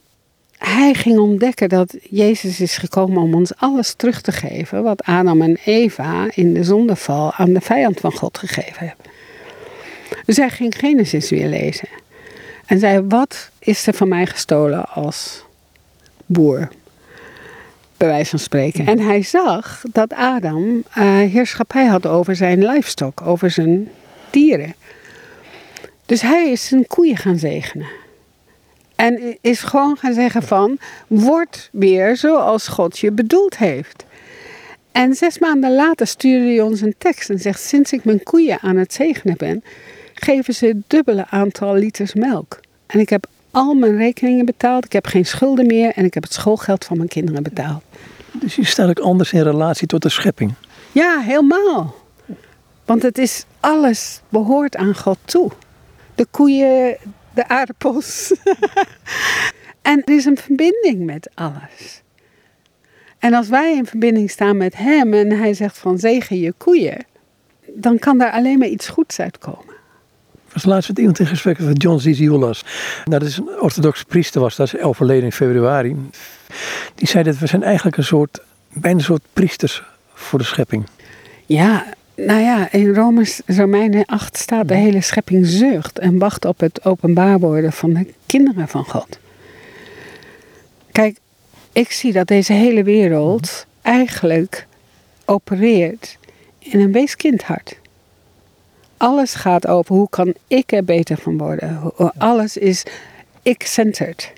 [0.57, 4.83] hij ging ontdekken dat Jezus is gekomen om ons alles terug te geven.
[4.83, 9.05] Wat Adam en Eva in de zondeval aan de vijand van God gegeven hebben.
[10.25, 11.87] Dus hij ging Genesis weer lezen.
[12.65, 15.43] En zei: Wat is er van mij gestolen als
[16.25, 16.69] boer?
[17.97, 18.87] Bij wijze van spreken.
[18.87, 20.83] En hij zag dat Adam uh,
[21.17, 23.89] heerschappij had over zijn livestock, over zijn
[24.29, 24.75] dieren.
[26.05, 27.87] Dus hij is zijn koeien gaan zegenen.
[28.95, 30.77] En is gewoon gaan zeggen van,
[31.07, 34.05] word weer zoals God je bedoeld heeft.
[34.91, 38.59] En zes maanden later stuurde hij ons een tekst en zegt, sinds ik mijn koeien
[38.61, 39.63] aan het zegenen ben,
[40.13, 42.59] geven ze het dubbele aantal liters melk.
[42.85, 46.23] En ik heb al mijn rekeningen betaald, ik heb geen schulden meer en ik heb
[46.23, 47.83] het schoolgeld van mijn kinderen betaald.
[48.31, 50.53] Dus je staat ook anders in relatie tot de schepping.
[50.91, 51.95] Ja, helemaal.
[52.85, 55.51] Want het is alles behoort aan God toe.
[56.15, 56.97] De koeien,
[57.33, 58.33] de aardappels.
[59.81, 62.01] en er is een verbinding met alles.
[63.19, 67.05] En als wij in verbinding staan met Hem en Hij zegt van zegen je koeien,
[67.67, 69.72] dan kan daar alleen maar iets goeds uitkomen.
[70.53, 72.63] Was laatst met iemand in gesprek met John Zizioulas.
[73.05, 75.95] Nou, dat is een orthodoxe priester, was dat is overleden in februari.
[76.95, 78.39] Die zei dat we zijn eigenlijk een soort,
[78.73, 80.85] bijna een soort priesters voor de schepping.
[81.45, 81.85] Ja,
[82.15, 82.93] nou ja, in
[83.47, 88.13] Romeinen 8 staat de hele schepping zucht en wacht op het openbaar worden van de
[88.25, 89.19] kinderen van God.
[90.91, 91.17] Kijk,
[91.71, 94.67] ik zie dat deze hele wereld eigenlijk
[95.25, 96.17] opereert
[96.59, 97.79] in een weeskindhart.
[99.03, 101.91] Alles gaat over hoe kan ik er beter van worden.
[102.17, 102.83] Alles is
[103.41, 104.33] ik-centered.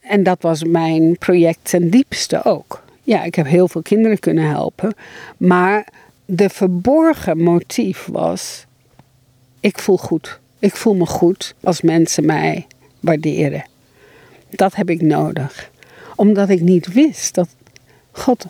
[0.00, 2.82] En dat was mijn project ten diepste ook.
[3.02, 4.94] Ja, ik heb heel veel kinderen kunnen helpen,
[5.36, 5.86] maar
[6.24, 8.64] de verborgen motief was:
[9.60, 10.38] ik voel goed.
[10.58, 12.66] Ik voel me goed als mensen mij
[13.00, 13.64] waarderen.
[14.50, 15.70] Dat heb ik nodig.
[16.16, 17.48] Omdat ik niet wist dat
[18.10, 18.48] God 100%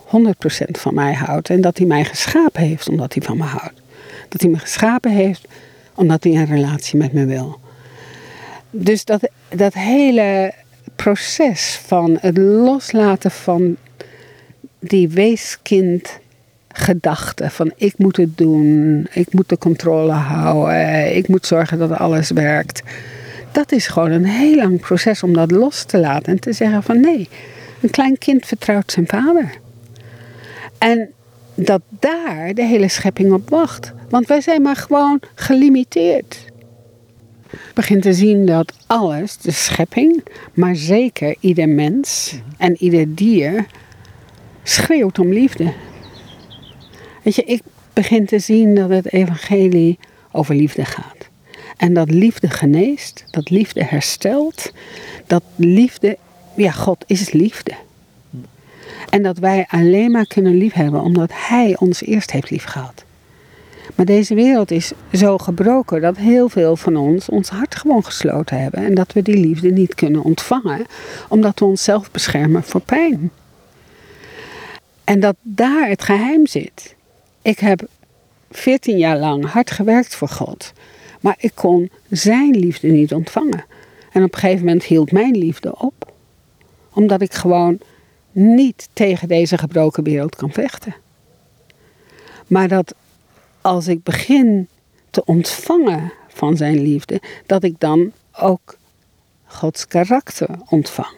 [0.71, 3.85] van mij houdt en dat hij mij geschapen heeft omdat hij van me houdt.
[4.29, 5.47] Dat hij me geschapen heeft
[5.95, 7.59] omdat hij een relatie met me wil.
[8.71, 10.53] Dus dat, dat hele
[10.95, 13.77] proces van het loslaten van
[14.79, 16.19] die weeskind
[16.67, 21.91] gedachte van ik moet het doen, ik moet de controle houden, ik moet zorgen dat
[21.91, 22.83] alles werkt.
[23.51, 26.83] Dat is gewoon een heel lang proces om dat los te laten en te zeggen
[26.83, 27.29] van nee,
[27.81, 29.51] een klein kind vertrouwt zijn vader.
[30.77, 31.09] En
[31.57, 33.93] dat daar de hele schepping op wacht.
[34.09, 36.45] Want wij zijn maar gewoon gelimiteerd.
[37.73, 43.65] Begint te zien dat alles, de schepping, maar zeker ieder mens en ieder dier,
[44.63, 45.73] schreeuwt om liefde.
[47.23, 47.61] Weet je, ik
[47.93, 49.99] begin te zien dat het evangelie
[50.31, 51.27] over liefde gaat.
[51.77, 54.71] En dat liefde geneest, dat liefde herstelt,
[55.27, 56.17] dat liefde,
[56.55, 57.73] ja, God is liefde.
[59.09, 63.05] En dat wij alleen maar kunnen liefhebben omdat Hij ons eerst heeft liefgehad.
[63.95, 68.61] Maar deze wereld is zo gebroken dat heel veel van ons ons hart gewoon gesloten
[68.61, 68.83] hebben.
[68.83, 70.85] En dat we die liefde niet kunnen ontvangen,
[71.29, 73.31] omdat we onszelf beschermen voor pijn.
[75.03, 76.95] En dat daar het geheim zit.
[77.41, 77.87] Ik heb
[78.51, 80.73] 14 jaar lang hard gewerkt voor God,
[81.21, 83.65] maar ik kon zijn liefde niet ontvangen.
[84.11, 86.11] En op een gegeven moment hield mijn liefde op,
[86.93, 87.79] omdat ik gewoon
[88.37, 90.95] niet tegen deze gebroken wereld kan vechten.
[92.47, 92.95] Maar dat
[93.61, 94.67] als ik begin
[95.09, 98.77] te ontvangen van zijn liefde, dat ik dan ook
[99.45, 101.15] Gods karakter ontvang.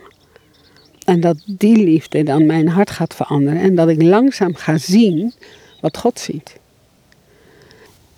[1.06, 5.34] En dat die liefde dan mijn hart gaat veranderen en dat ik langzaam ga zien
[5.82, 6.56] wat God ziet.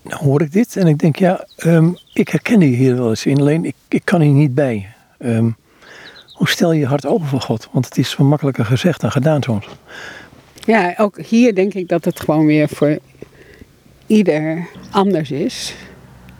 [0.01, 3.39] Nou hoor ik dit en ik denk, ja, um, ik herken hier wel eens in,
[3.39, 4.93] alleen ik, ik kan hier niet bij.
[5.19, 5.55] Um,
[6.41, 7.67] hoe stel je je hart open voor God?
[7.71, 9.67] Want het is zo makkelijker gezegd dan gedaan soms.
[10.65, 12.99] Ja, ook hier denk ik dat het gewoon weer voor
[14.07, 15.75] ieder anders is.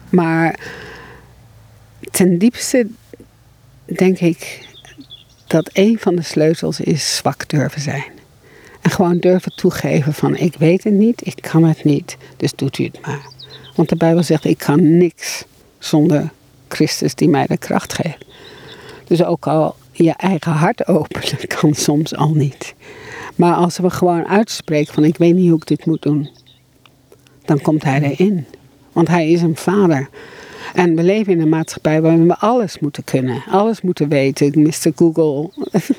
[0.08, 0.58] Maar
[2.10, 2.86] ten diepste
[3.84, 4.68] denk ik
[5.46, 8.12] dat een van de sleutels is zwak durven zijn.
[8.80, 12.78] En gewoon durven toegeven van ik weet het niet, ik kan het niet, dus doet
[12.78, 13.30] u het maar.
[13.74, 15.44] Want de Bijbel zegt ik kan niks
[15.78, 16.30] zonder
[16.68, 18.24] Christus die mij de kracht geeft.
[19.06, 22.74] Dus ook al je eigen hart openen kan soms al niet.
[23.36, 26.28] Maar als we gewoon uitspreken van ik weet niet hoe ik dit moet doen,
[27.44, 28.46] dan komt hij erin.
[28.92, 30.08] Want hij is een vader.
[30.74, 34.62] En we leven in een maatschappij waarin we alles moeten kunnen, alles moeten weten.
[34.62, 34.92] Mr.
[34.94, 35.50] Google,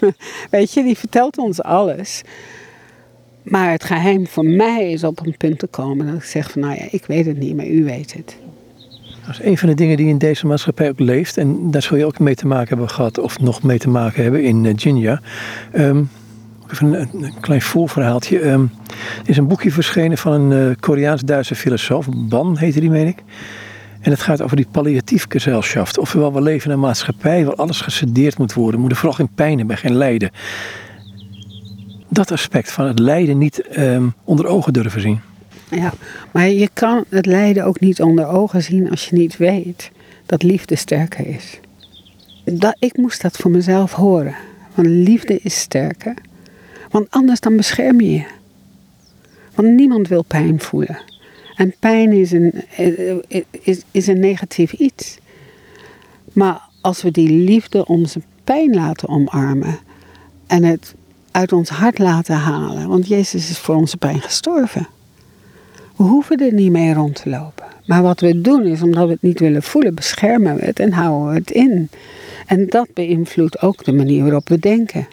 [0.49, 2.21] weet je, die vertelt ons alles.
[3.43, 6.61] Maar het geheim voor mij is op een punt te komen dat ik zeg van
[6.61, 8.37] nou ja, ik weet het niet, maar u weet het.
[9.25, 11.37] Dat is een van de dingen die in deze maatschappij ook leeft.
[11.37, 14.23] En daar zul je ook mee te maken hebben gehad, of nog mee te maken
[14.23, 15.21] hebben in Jinja.
[15.75, 16.09] Um,
[16.71, 18.45] even een, een, klein voorverhaaltje.
[18.45, 18.71] Um,
[19.23, 23.23] er is een boekje verschenen van een uh, Koreaans-Duitse filosoof, Ban heette die, meen ik.
[24.01, 25.97] En het gaat over die palliatief gesellschaft.
[25.97, 28.73] Ofwel, we leven in een maatschappij waar alles gesedeerd moet worden.
[28.73, 30.31] We moeten vooral geen pijn hebben, geen lijden.
[32.09, 35.19] Dat aspect van het lijden niet um, onder ogen durven zien.
[35.75, 35.93] Ja,
[36.31, 39.91] maar je kan het lijden ook niet onder ogen zien als je niet weet
[40.25, 41.59] dat liefde sterker is.
[42.43, 44.35] Dat, ik moest dat voor mezelf horen.
[44.75, 46.13] Want liefde is sterker.
[46.89, 48.25] Want anders dan bescherm je je.
[49.55, 50.97] Want niemand wil pijn voelen.
[51.55, 52.53] En pijn is een,
[53.61, 55.17] is, is een negatief iets.
[56.33, 59.79] Maar als we die liefde onze pijn laten omarmen
[60.47, 60.95] en het
[61.31, 64.87] uit ons hart laten halen, want Jezus is voor onze pijn gestorven.
[65.95, 67.65] We hoeven er niet mee rond te lopen.
[67.85, 70.91] Maar wat we doen is, omdat we het niet willen voelen, beschermen we het en
[70.91, 71.89] houden we het in.
[72.47, 75.07] En dat beïnvloedt ook de manier waarop we denken.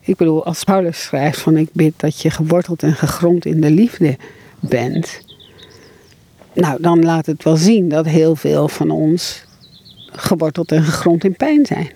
[0.00, 3.70] Ik bedoel, als Paulus schrijft van ik bid dat je geworteld en gegrond in de
[3.70, 4.16] liefde
[4.60, 5.20] bent.
[6.52, 9.44] Nou, dan laat het wel zien dat heel veel van ons
[10.12, 11.90] geworteld en gegrond in pijn zijn.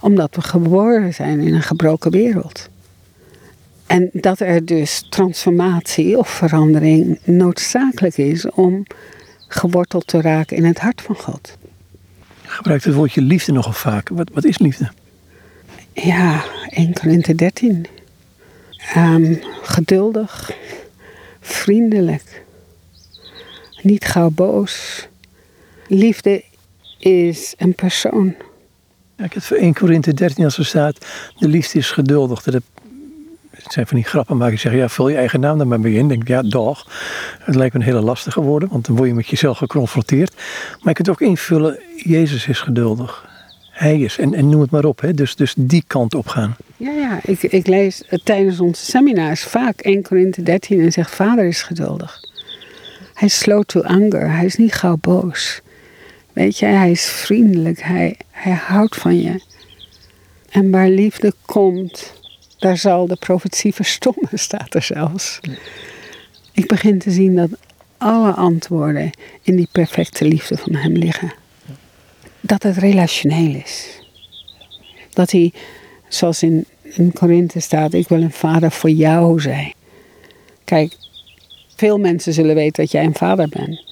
[0.00, 2.68] Omdat we geboren zijn in een gebroken wereld.
[3.86, 8.86] En dat er dus transformatie of verandering noodzakelijk is om
[9.48, 11.56] geworteld te raken in het hart van God.
[12.42, 14.08] Je gebruikt het woordje liefde nogal vaak.
[14.08, 14.90] Wat, wat is liefde?
[15.92, 17.86] Ja, 1 Korinthe 13.
[18.96, 20.50] Um, geduldig,
[21.40, 22.44] vriendelijk,
[23.82, 25.06] niet gauw boos.
[25.88, 26.44] Liefde
[26.98, 28.34] is een persoon.
[29.16, 31.06] Ja, ik heb voor 1 Korinthe 13 als er staat,
[31.38, 32.42] de liefde is geduldig.
[32.42, 32.62] Dat
[33.66, 35.80] het zijn van die grappen maar ik zeg, ja, vul je eigen naam er maar
[35.80, 36.08] bij in.
[36.08, 36.86] denk ja, dag.
[37.38, 40.34] Het lijkt me een hele lastige woorden, want dan word je met jezelf geconfronteerd.
[40.34, 43.28] Maar je kunt ook invullen, Jezus is geduldig.
[43.70, 45.14] Hij is, en, en noem het maar op, hè?
[45.14, 46.56] Dus, dus die kant op gaan.
[46.76, 51.46] Ja, ja, ik, ik lees tijdens onze seminars vaak 1 Korinthe 13 en zeg, vader
[51.46, 52.20] is geduldig.
[53.14, 55.60] Hij is slow to anger, hij is niet gauw boos.
[56.32, 59.40] Weet je, hij is vriendelijk, hij, hij houdt van je.
[60.50, 62.12] En waar liefde komt,
[62.66, 65.40] daar zal de profetie verstommen, staat er zelfs.
[66.52, 67.50] Ik begin te zien dat
[67.98, 69.10] alle antwoorden
[69.42, 71.32] in die perfecte liefde van hem liggen.
[72.40, 74.00] Dat het relationeel is.
[75.10, 75.52] Dat hij,
[76.08, 79.72] zoals in, in Korinthe staat, ik wil een vader voor jou zijn.
[80.64, 80.96] Kijk,
[81.76, 83.84] veel mensen zullen weten dat jij een vader bent.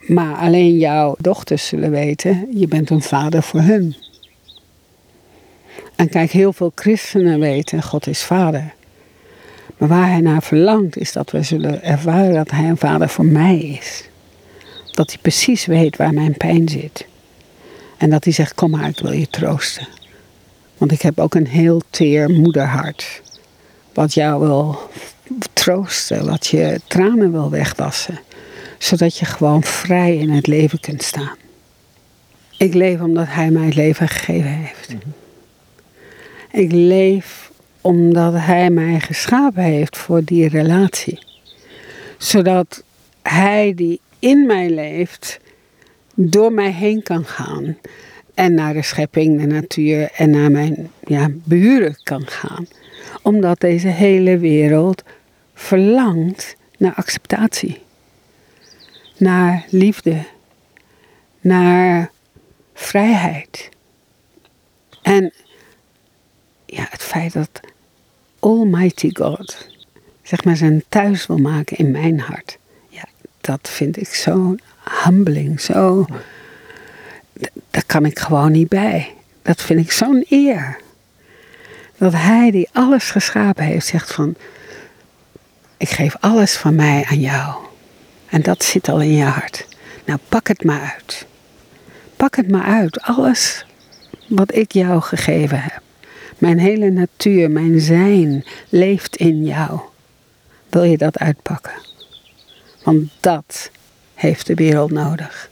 [0.00, 3.96] Maar alleen jouw dochters zullen weten, je bent een vader voor hun.
[5.98, 8.74] En kijk, heel veel christenen weten, God is vader.
[9.76, 13.24] Maar waar hij naar verlangt, is dat we zullen ervaren dat hij een vader voor
[13.24, 14.08] mij is.
[14.92, 17.06] Dat hij precies weet waar mijn pijn zit.
[17.96, 19.88] En dat hij zegt, kom maar, ik wil je troosten.
[20.76, 23.22] Want ik heb ook een heel teer moederhart.
[23.94, 24.90] Wat jou wil
[25.52, 28.20] troosten, wat je tranen wil wegwassen.
[28.78, 31.36] Zodat je gewoon vrij in het leven kunt staan.
[32.58, 34.88] Ik leef omdat hij mij het leven gegeven heeft.
[34.88, 35.26] -hmm.
[36.50, 41.18] Ik leef omdat Hij mij geschapen heeft voor die relatie.
[42.18, 42.82] Zodat
[43.22, 45.40] Hij die in mij leeft,
[46.14, 47.76] door mij heen kan gaan.
[48.34, 52.66] En naar de schepping, de natuur en naar mijn ja, buren kan gaan.
[53.22, 55.02] Omdat deze hele wereld
[55.54, 57.78] verlangt naar acceptatie.
[59.16, 60.24] Naar liefde.
[61.40, 62.10] Naar
[62.74, 63.68] vrijheid.
[65.02, 65.32] En
[66.70, 67.60] ja, het feit dat
[68.38, 69.68] Almighty God
[70.22, 72.58] zeg maar zijn thuis wil maken in mijn hart.
[72.88, 73.04] Ja,
[73.40, 74.54] dat vind ik zo
[75.04, 76.06] humbling, zo.
[77.70, 79.14] Daar kan ik gewoon niet bij.
[79.42, 80.80] Dat vind ik zo'n eer.
[81.96, 84.34] Dat hij die alles geschapen heeft, zegt van,
[85.76, 87.54] ik geef alles van mij aan jou.
[88.26, 89.66] En dat zit al in je hart.
[90.04, 91.26] Nou, pak het maar uit.
[92.16, 93.00] Pak het maar uit.
[93.00, 93.66] Alles
[94.26, 95.82] wat ik jou gegeven heb.
[96.38, 99.80] Mijn hele natuur, mijn zijn leeft in jou.
[100.68, 101.72] Wil je dat uitpakken?
[102.82, 103.70] Want dat
[104.14, 105.48] heeft de wereld nodig.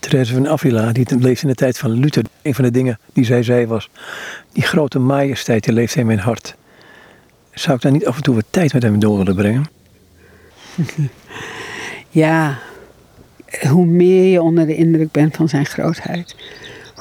[0.00, 2.24] Therese van Avila, die leeft in de tijd van Luther.
[2.42, 3.90] Een van de dingen die zij zei was:
[4.52, 6.54] Die grote majesteit die leeft in mijn hart.
[7.52, 9.64] Zou ik daar niet af en toe wat tijd met hem door willen brengen?
[12.10, 12.58] ja,
[13.68, 16.36] hoe meer je onder de indruk bent van zijn grootheid,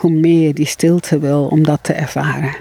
[0.03, 2.55] hoe meer die stilte wil om dat te ervaren.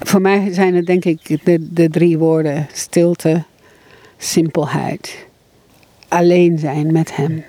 [0.00, 3.44] Voor mij zijn het denk ik de, de drie woorden: stilte,
[4.18, 5.26] simpelheid,
[6.08, 7.44] alleen zijn met Hem.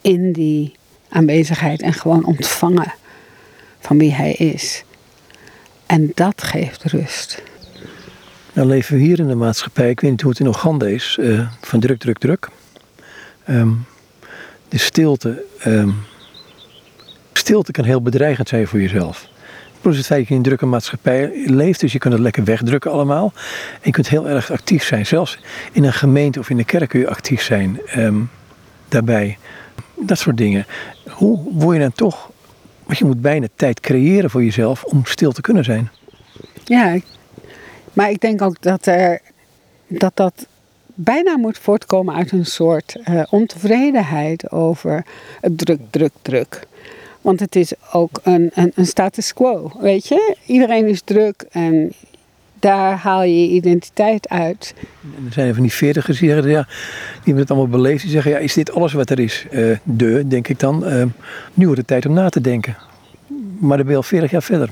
[0.00, 0.74] In die
[1.08, 2.94] aanwezigheid en gewoon ontvangen
[3.80, 4.84] van wie Hij is.
[5.86, 7.42] En dat geeft rust.
[8.52, 11.16] Nou leven we hier in de maatschappij, ik weet niet hoe het in Oeganda is,
[11.20, 12.48] uh, van druk, druk, druk.
[13.48, 13.84] Um,
[14.68, 15.94] de stilte, um,
[17.50, 19.28] stilte kan heel bedreigend zijn voor jezelf.
[19.80, 22.44] Plus het feit dat je in een drukke maatschappij leeft, dus je kunt het lekker
[22.44, 23.32] wegdrukken allemaal.
[23.72, 25.06] En je kunt heel erg actief zijn.
[25.06, 25.38] Zelfs
[25.72, 28.30] in een gemeente of in de kerk kun je actief zijn um,
[28.88, 29.38] daarbij.
[29.96, 30.66] Dat soort dingen.
[31.08, 32.30] Hoe word je dan toch,
[32.84, 35.90] want je moet bijna tijd creëren voor jezelf om stil te kunnen zijn.
[36.64, 36.98] Ja,
[37.92, 38.84] maar ik denk ook dat
[39.88, 40.46] dat, dat
[40.94, 45.04] bijna moet voortkomen uit een soort uh, ontevredenheid over
[45.40, 46.68] het druk, druk, druk.
[47.20, 50.36] Want het is ook een, een, een, status quo, weet je?
[50.46, 51.92] Iedereen is druk en
[52.58, 54.74] daar haal je je identiteit uit.
[55.16, 58.02] En er zijn van die veertigers die zeggen, ja, die hebben het allemaal beleefd.
[58.02, 59.46] Die zeggen, ja, is dit alles wat er is?
[59.50, 60.88] Uh, de, denk ik dan.
[60.88, 61.04] Uh,
[61.54, 62.76] nu wordt het tijd om na te denken.
[63.58, 64.70] Maar dan ben je al 40 jaar verder.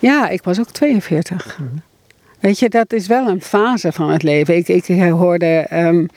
[0.00, 1.58] Ja, ik was ook 42.
[1.58, 1.82] Mm -hmm.
[2.40, 4.56] Weet je, dat is wel een fase van het leven.
[4.56, 6.08] Ik, ik hoorde um,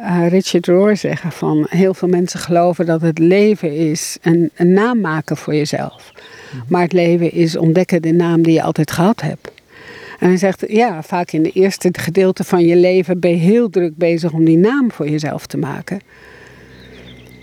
[0.00, 4.72] uh, Richard Rohr zeggen van heel veel mensen geloven dat het leven is een, een
[4.72, 6.12] naam maken voor jezelf.
[6.12, 6.62] Mhm.
[6.68, 9.50] Maar het leven is ontdekken de naam die je altijd gehad hebt.
[10.18, 13.70] En hij zegt, ja, vaak in de eerste gedeelte van je leven ben je heel
[13.70, 16.00] druk bezig om die naam voor jezelf te maken.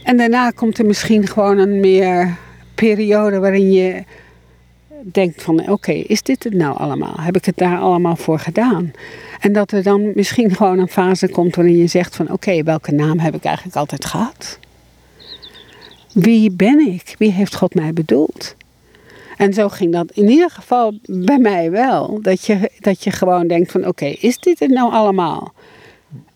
[0.04, 2.36] En daarna komt er misschien gewoon een meer
[2.76, 4.04] periode waarin je
[5.04, 7.16] denkt van oké, is dit het nou allemaal?
[7.20, 8.92] Heb ik het daar allemaal voor gedaan?
[9.40, 12.92] En dat er dan misschien gewoon een fase komt waarin je zegt van oké, welke
[12.92, 14.60] naam heb ik eigenlijk altijd gehad?
[16.14, 17.16] Wie ben ik?
[17.18, 18.56] Wie heeft God mij bedoeld?
[19.38, 22.22] En zo ging dat in ieder geval bij mij wel.
[22.22, 25.54] Dat je, dat je gewoon denkt van oké, is dit het nou allemaal?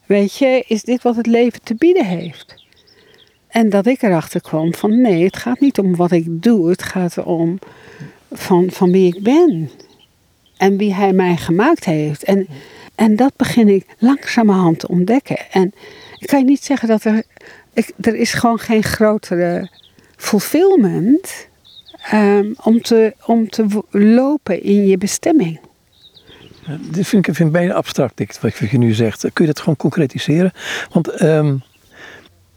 [0.05, 2.55] Weet je, is dit wat het leven te bieden heeft?
[3.47, 6.69] En dat ik erachter kwam van nee, het gaat niet om wat ik doe.
[6.69, 7.59] Het gaat erom
[8.31, 9.69] van, van wie ik ben.
[10.57, 12.23] En wie hij mij gemaakt heeft.
[12.23, 12.47] En,
[13.01, 15.37] en dat begin ik langzamerhand te ontdekken.
[15.51, 15.73] En
[16.17, 17.23] ik kan je niet zeggen dat er.
[17.73, 19.69] Ik, er is gewoon geen grotere
[20.15, 21.47] fulfillment
[22.13, 25.59] um, om, te, om te lopen in je bestemming.
[26.79, 29.21] dit vind ik, vind ik bijna abstract, wat je nu zegt.
[29.21, 30.51] Kun je dat gewoon concretiseren?
[30.91, 31.63] Want um,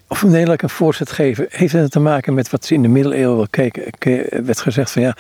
[0.09, 2.89] of een Nederland een voorzet geven, heeft het te maken met wat ze in de
[2.89, 3.93] middeleeuwen keken,
[4.45, 5.17] werd gezegd van ja,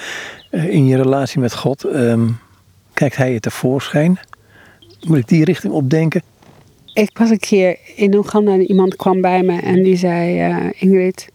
[0.51, 2.39] eh, in je relatie met God um,
[2.93, 4.18] kijkt hij je tevoorschijn.
[5.07, 6.23] Moet ik die richting opdenken?
[6.95, 10.67] Ik was een keer in Oeganda en iemand kwam bij me en die zei: uh,
[10.79, 11.29] Ingrid,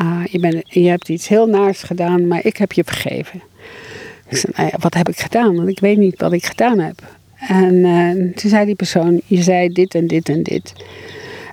[0.00, 3.42] uh, je, je hebt iets heel naars gedaan, maar ik heb je vergeven.
[4.28, 5.56] Ik zei: nou Wat heb ik gedaan?
[5.56, 7.02] Want ik weet niet wat ik gedaan heb.
[7.34, 10.72] En uh, toen zei die persoon: Je zei dit en dit en dit.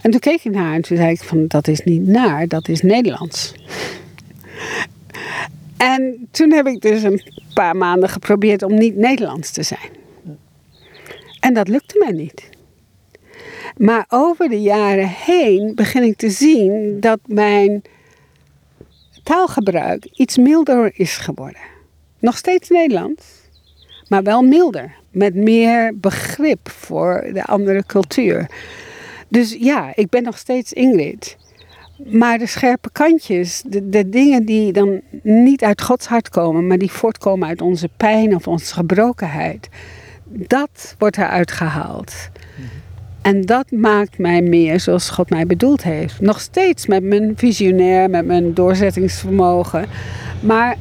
[0.02, 2.48] En toen keek ik naar haar en toen zei ik: van, Dat is niet naar,
[2.48, 3.54] dat is Nederlands.
[5.78, 7.22] En toen heb ik dus een
[7.54, 9.90] paar maanden geprobeerd om niet Nederlands te zijn.
[11.48, 12.50] En dat lukte mij niet.
[13.78, 17.82] Maar over de jaren heen begin ik te zien dat mijn
[19.24, 21.62] taalgebruik iets milder is geworden.
[22.20, 23.24] Nog steeds Nederlands,
[24.08, 24.96] maar wel milder.
[25.12, 28.50] Met meer begrip voor de andere cultuur.
[29.28, 31.38] Dus ja, ik ben nog steeds Ingrid.
[32.06, 36.78] Maar de scherpe kantjes, de, de dingen die dan niet uit Gods hart komen, maar
[36.78, 39.70] die voortkomen uit onze pijn of onze gebrokenheid,
[40.30, 42.30] dat wordt eruit gehaald.
[43.22, 46.22] En dat maakt mij meer zoals God mij bedoeld heeft.
[46.22, 49.86] Nog steeds met mijn visionair, met mijn doorzettingsvermogen.
[50.40, 50.76] Maar.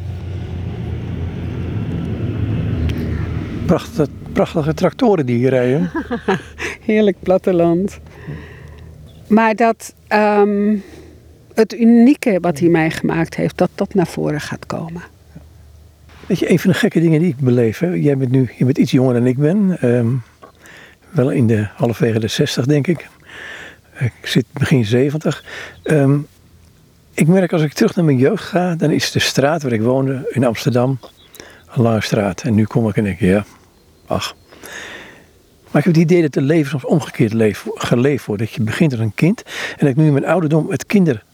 [3.66, 5.90] Prachtige, prachtige tractoren die hier rijden.
[6.86, 7.98] Heerlijk platteland.
[9.26, 9.94] Maar dat.
[10.08, 10.82] Um,
[11.56, 15.02] het unieke wat hij mij gemaakt heeft, dat dat naar voren gaat komen.
[16.26, 17.88] Weet je, een van de gekke dingen die ik beleef, hè?
[17.88, 19.78] jij bent nu je bent iets jonger dan ik ben.
[19.80, 20.06] Ehm,
[21.10, 23.08] wel in de halfwege de 60, denk ik.
[23.98, 25.44] Ik zit begin 70.
[25.82, 26.18] Ehm,
[27.14, 29.82] ik merk als ik terug naar mijn jeugd ga, dan is de straat waar ik
[29.82, 30.98] woonde in Amsterdam
[31.74, 32.42] een lange straat.
[32.42, 33.44] En nu kom ik en denk, ja,
[34.06, 34.36] ach.
[35.70, 38.42] Maar ik heb het idee dat het leven soms omgekeerd leef, geleefd wordt.
[38.42, 41.24] Dat je begint als een kind en dat ik nu in mijn ouderdom het kinder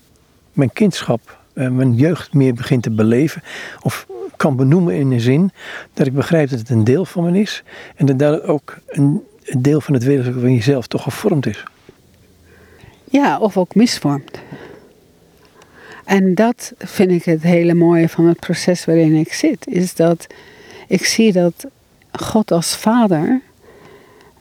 [0.52, 3.42] mijn kindschap, mijn jeugd meer begint te beleven.
[3.82, 5.50] Of kan benoemen in de zin
[5.92, 7.62] dat ik begrijp dat het een deel van me is.
[7.96, 11.64] En dat dat ook een, een deel van het wezen van jezelf toch gevormd is.
[13.04, 14.38] Ja, of ook misvormd.
[16.04, 19.66] En dat vind ik het hele mooie van het proces waarin ik zit.
[19.66, 20.26] Is dat
[20.88, 21.66] Ik zie dat
[22.12, 23.40] God als vader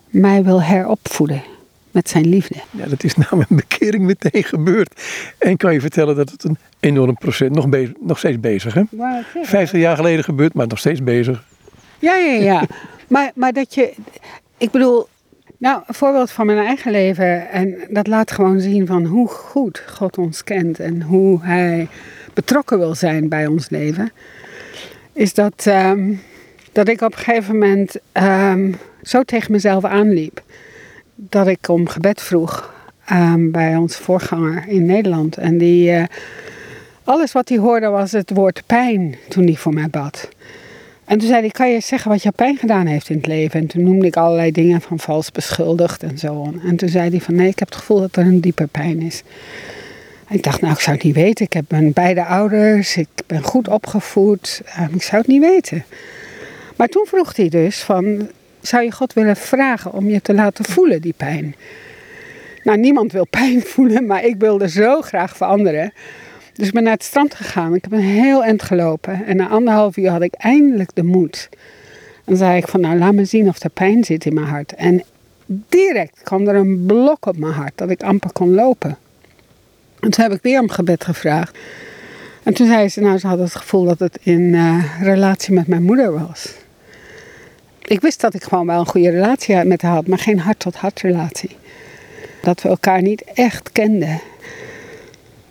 [0.10, 1.51] mij wil heropvoeden
[1.92, 2.56] met zijn liefde.
[2.72, 5.02] Ja, dat is nou een bekering meteen gebeurd.
[5.38, 8.84] En kan je vertellen dat het een enorm proces, nog, bezig, nog steeds bezig hè?
[9.42, 11.44] 50 jaar geleden gebeurd, maar nog steeds bezig.
[12.00, 12.64] Ja, ja, ja.
[13.08, 13.94] maar, maar dat je,
[14.58, 15.08] ik bedoel,
[15.58, 17.50] nou, een voorbeeld van mijn eigen leven.
[17.50, 21.88] En dat laat gewoon zien van hoe goed God ons kent en hoe Hij
[22.34, 24.12] betrokken wil zijn bij ons leven.
[25.14, 26.14] Is dat, ehm,
[26.72, 28.72] dat ik op een gegeven moment ehm,
[29.04, 30.42] zo tegen mezelf aanliep.
[31.30, 32.74] Dat ik om gebed vroeg
[33.12, 35.38] um, bij ons voorganger in Nederland.
[35.38, 36.04] En die, uh,
[37.04, 40.30] alles wat hij hoorde was het woord pijn toen hij voor mij bad.
[41.06, 43.60] En toen zei hij, kan je zeggen wat je pijn gedaan heeft in het leven?
[43.60, 46.54] En toen noemde ik allerlei dingen van vals beschuldigd en zo.
[46.64, 49.02] En toen zei hij van, nee, ik heb het gevoel dat er een dieper pijn
[49.02, 49.24] is.
[50.30, 51.46] Ik dacht, nou, ik zou het niet weten.
[51.46, 54.62] Ik heb mijn beide ouders, ik ben goed opgevoed.
[54.94, 55.86] ik zou het niet weten.
[56.76, 58.30] Maar toen vroeg hij dus van,
[58.62, 61.56] zou je God willen vragen om je te laten voelen, die pijn?
[62.64, 65.94] Nou, niemand wil pijn voelen, maar ik wilde zo graag veranderen.
[66.54, 67.76] Dus ik ben naar het strand gegaan.
[67.76, 69.26] Ik heb een heel eind gelopen.
[69.26, 71.50] En na anderhalf uur had ik eindelijk de moed.
[72.26, 74.74] En zei ik van, nou, laat me zien of er pijn zit in mijn hart.
[74.74, 75.04] En
[75.46, 78.98] direct kwam er een blok op mijn hart, dat ik amper kon lopen.
[80.00, 81.58] En toen heb ik weer om gebed gevraagd.
[82.44, 85.68] En toen zei ze, nou, ze had het gevoel dat het in uh, relatie met
[85.68, 86.54] mijn moeder was.
[87.92, 91.02] Ik wist dat ik gewoon wel een goede relatie met haar had, maar geen hart-tot-hart
[91.02, 91.56] relatie.
[92.42, 94.22] Dat we elkaar niet echt kenden.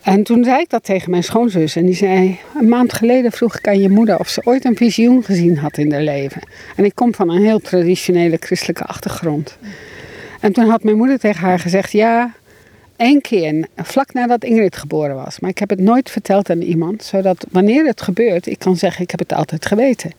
[0.02, 1.76] En toen zei ik dat tegen mijn schoonzus.
[1.76, 4.76] En die zei, een maand geleden vroeg ik aan je moeder of ze ooit een
[4.76, 6.42] visioen gezien had in haar leven.
[6.76, 9.58] En ik kom van een heel traditionele christelijke achtergrond.
[10.40, 12.34] En toen had mijn moeder tegen haar gezegd, ja,
[12.96, 15.40] één keer, vlak nadat Ingrid geboren was.
[15.40, 19.02] Maar ik heb het nooit verteld aan iemand, zodat wanneer het gebeurt, ik kan zeggen,
[19.02, 20.10] ik heb het altijd geweten.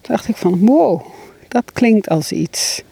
[0.00, 1.02] Toen dacht ik van, wow,
[1.54, 2.82] dat klinkt als iets.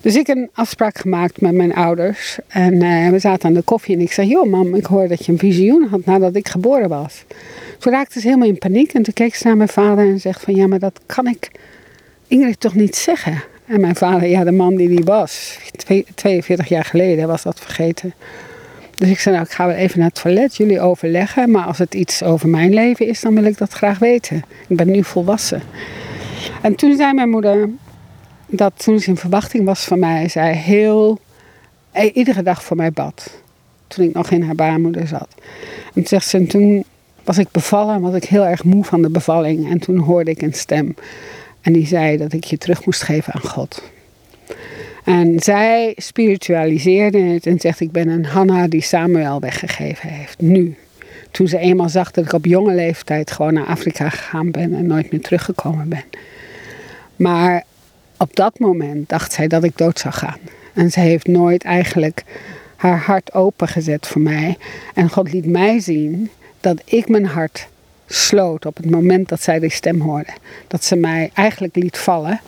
[0.00, 2.38] Dus ik heb een afspraak gemaakt met mijn ouders.
[2.48, 5.24] En uh, we zaten aan de koffie en ik zei, joh mam, ik hoor dat
[5.26, 7.24] je een visioen had nadat ik geboren was.
[7.78, 10.42] Toen raakte ze helemaal in paniek en toen keek ze naar mijn vader en zegt
[10.42, 11.50] van, ja, maar dat kan ik
[12.26, 13.42] Ingrid toch niet zeggen?
[13.66, 15.58] En mijn vader, ja, de man die die was,
[16.14, 18.14] 42 jaar geleden, was dat vergeten.
[18.96, 21.50] Dus ik zei, nou, ik ga wel even naar het toilet, jullie overleggen.
[21.50, 24.44] Maar als het iets over mijn leven is, dan wil ik dat graag weten.
[24.68, 25.62] Ik ben nu volwassen.
[26.62, 27.68] En toen zei mijn moeder,
[28.46, 31.18] dat toen ze in verwachting was van mij, zij heel,
[31.90, 33.42] eh, iedere dag voor mij bad.
[33.86, 35.28] Toen ik nog in haar baarmoeder zat.
[35.86, 36.84] En toen zegt ze, toen
[37.24, 39.70] was ik bevallen en was ik heel erg moe van de bevalling.
[39.70, 40.94] En toen hoorde ik een stem.
[41.60, 43.82] En die zei dat ik je terug moest geven aan God.
[45.04, 50.40] En zij spiritualiseerde het en zegt: Ik ben een Hanna die Samuel weggegeven heeft.
[50.40, 50.76] Nu.
[51.30, 54.86] Toen ze eenmaal zag dat ik op jonge leeftijd gewoon naar Afrika gegaan ben en
[54.86, 56.04] nooit meer teruggekomen ben.
[57.20, 57.64] Maar
[58.16, 60.38] op dat moment dacht zij dat ik dood zou gaan.
[60.74, 62.24] En ze heeft nooit eigenlijk
[62.76, 64.56] haar hart opengezet voor mij.
[64.94, 67.68] En God liet mij zien dat ik mijn hart
[68.06, 70.32] sloot op het moment dat zij die stem hoorde.
[70.66, 72.40] Dat ze mij eigenlijk liet vallen.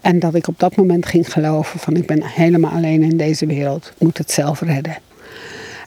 [0.00, 3.46] En dat ik op dat moment ging geloven van ik ben helemaal alleen in deze
[3.46, 3.86] wereld.
[3.86, 4.98] Ik moet het zelf redden.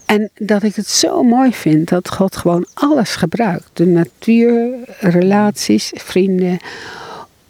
[0.06, 3.70] En dat ik het zo mooi vind dat God gewoon alles gebruikt.
[3.74, 6.60] De natuur, relaties, vrienden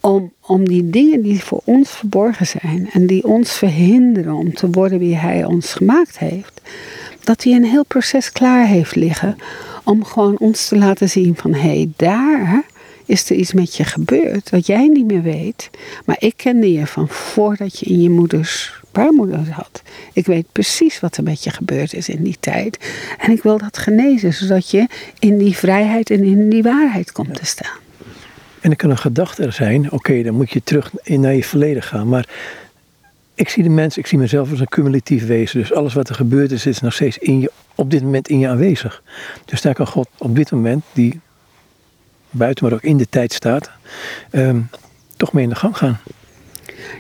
[0.06, 4.70] om, om die dingen die voor ons verborgen zijn en die ons verhinderen om te
[4.70, 6.62] worden wie Hij ons gemaakt heeft,
[7.24, 9.36] dat hij een heel proces klaar heeft liggen
[9.84, 12.64] om gewoon ons te laten zien van hé, hey, daar
[13.06, 15.70] is er iets met je gebeurd wat jij niet meer weet,
[16.06, 19.82] maar ik kende je van voordat je in je moeders baarmoeder zat.
[20.14, 22.78] Ik weet precies wat er met je gebeurd is in die tijd
[23.18, 24.88] en ik wil dat genezen zodat je
[25.20, 27.84] in die vrijheid en in die waarheid komt te staan.
[28.66, 32.08] En er kan een gedachte zijn, oké, dan moet je terug naar je verleden gaan.
[32.08, 32.28] Maar
[33.34, 35.60] ik zie de mens, ik zie mezelf als een cumulatief wezen.
[35.60, 38.40] Dus alles wat er gebeurd is, is nog steeds in je, op dit moment in
[38.40, 39.04] je aanwezig.
[39.46, 41.20] Dus daar kan God op dit moment, die
[42.30, 43.72] buiten maar ook in de tijd staat,
[44.30, 44.62] ehm,
[45.18, 46.00] toch mee in de gang gaan.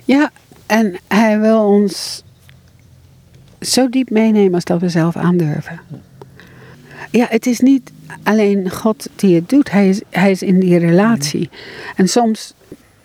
[0.03, 0.31] Ja,
[0.65, 2.23] en hij wil ons
[3.59, 5.79] zo diep meenemen als dat we zelf aandurven.
[7.15, 7.91] Ja, het is niet
[8.23, 11.49] alleen God die het doet, hij is, hij is in die relatie.
[11.95, 12.53] En soms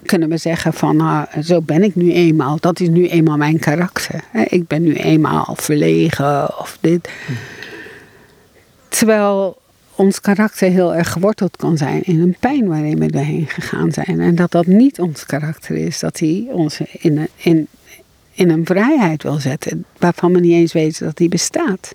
[0.04, 2.56] kunnen we zeggen van, nou, zo ben ik nu eenmaal.
[2.60, 4.24] Dat is nu eenmaal mijn karakter.
[4.48, 7.08] Ik ben nu eenmaal verlegen of dit.
[8.88, 9.58] Terwijl
[9.94, 14.20] ons karakter heel erg geworteld kan zijn in een pijn waarin we doorheen gegaan zijn.
[14.20, 15.98] En dat dat niet ons karakter is.
[15.98, 17.66] Dat hij ons in een, in,
[18.32, 21.94] in een vrijheid wil zetten waarvan we niet eens weten dat die bestaat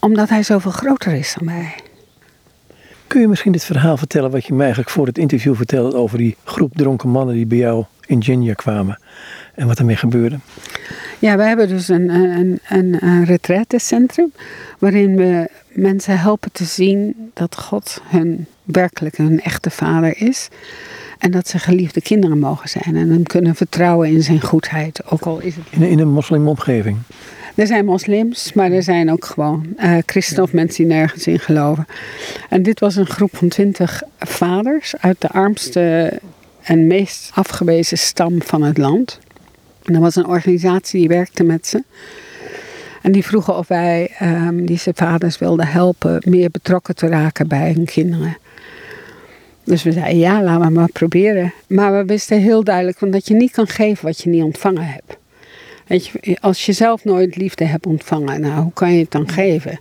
[0.00, 1.74] omdat hij zoveel groter is dan wij.
[3.06, 6.18] Kun je misschien dit verhaal vertellen wat je mij eigenlijk voor het interview vertelde over
[6.18, 8.98] die groep dronken mannen die bij jou in Ginger kwamen
[9.54, 10.38] en wat ermee gebeurde?
[11.18, 14.32] Ja, we hebben dus een, een, een, een retraitecentrum
[14.78, 20.48] waarin we mensen helpen te zien dat God hun werkelijk hun echte vader is.
[21.18, 25.06] En dat ze geliefde kinderen mogen zijn en hem kunnen vertrouwen in zijn goedheid.
[25.06, 25.64] Ook al is het.
[25.70, 26.98] In, in een moslimomgeving.
[27.54, 31.38] Er zijn moslims, maar er zijn ook gewoon uh, christenen of mensen die nergens in
[31.38, 31.86] geloven.
[32.48, 36.12] En dit was een groep van twintig vaders uit de armste
[36.62, 39.18] en meest afgewezen stam van het land.
[39.84, 41.82] En er was een organisatie die werkte met ze.
[43.02, 47.72] En die vroegen of wij um, deze vaders wilden helpen meer betrokken te raken bij
[47.72, 48.36] hun kinderen.
[49.64, 51.52] Dus we zeiden ja, laten we maar proberen.
[51.66, 55.19] Maar we wisten heel duidelijk dat je niet kan geven wat je niet ontvangen hebt.
[55.90, 59.28] Weet je, als je zelf nooit liefde hebt ontvangen, nou, hoe kan je het dan
[59.28, 59.80] geven?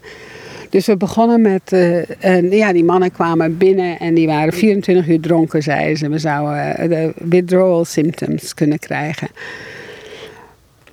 [0.70, 5.07] Dus we begonnen met, uh, en, ja, die mannen kwamen binnen en die waren 24
[5.07, 6.10] uur dronken, zeiden ze.
[6.10, 9.28] We zouden de withdrawal symptoms kunnen krijgen.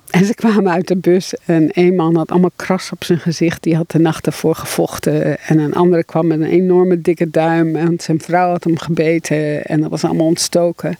[0.09, 3.63] En ze kwamen uit de bus en een man had allemaal kras op zijn gezicht.
[3.63, 5.39] Die had de nacht ervoor gevochten.
[5.39, 7.75] En een andere kwam met een enorme dikke duim.
[7.75, 10.95] En zijn vrouw had hem gebeten en dat was allemaal ontstoken.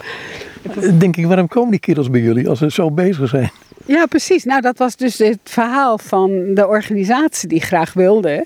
[0.98, 3.52] Denk ik, waarom komen die kerels bij jullie als ze zo bezig zijn?
[3.88, 4.44] Ja, precies.
[4.44, 8.46] Nou, dat was dus het verhaal van de organisatie die graag wilde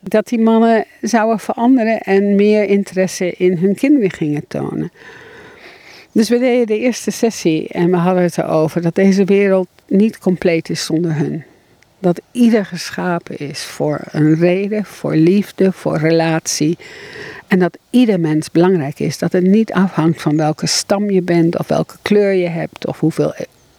[0.00, 4.92] dat die mannen zouden veranderen en meer interesse in hun kinderen gingen tonen.
[6.12, 10.18] Dus we deden de eerste sessie en we hadden het erover dat deze wereld niet
[10.18, 11.44] compleet is zonder hun.
[11.98, 16.78] Dat ieder geschapen is voor een reden, voor liefde, voor relatie.
[17.46, 19.18] En dat ieder mens belangrijk is.
[19.18, 23.00] Dat het niet afhangt van welke stam je bent, of welke kleur je hebt, of
[23.00, 23.34] hoeveel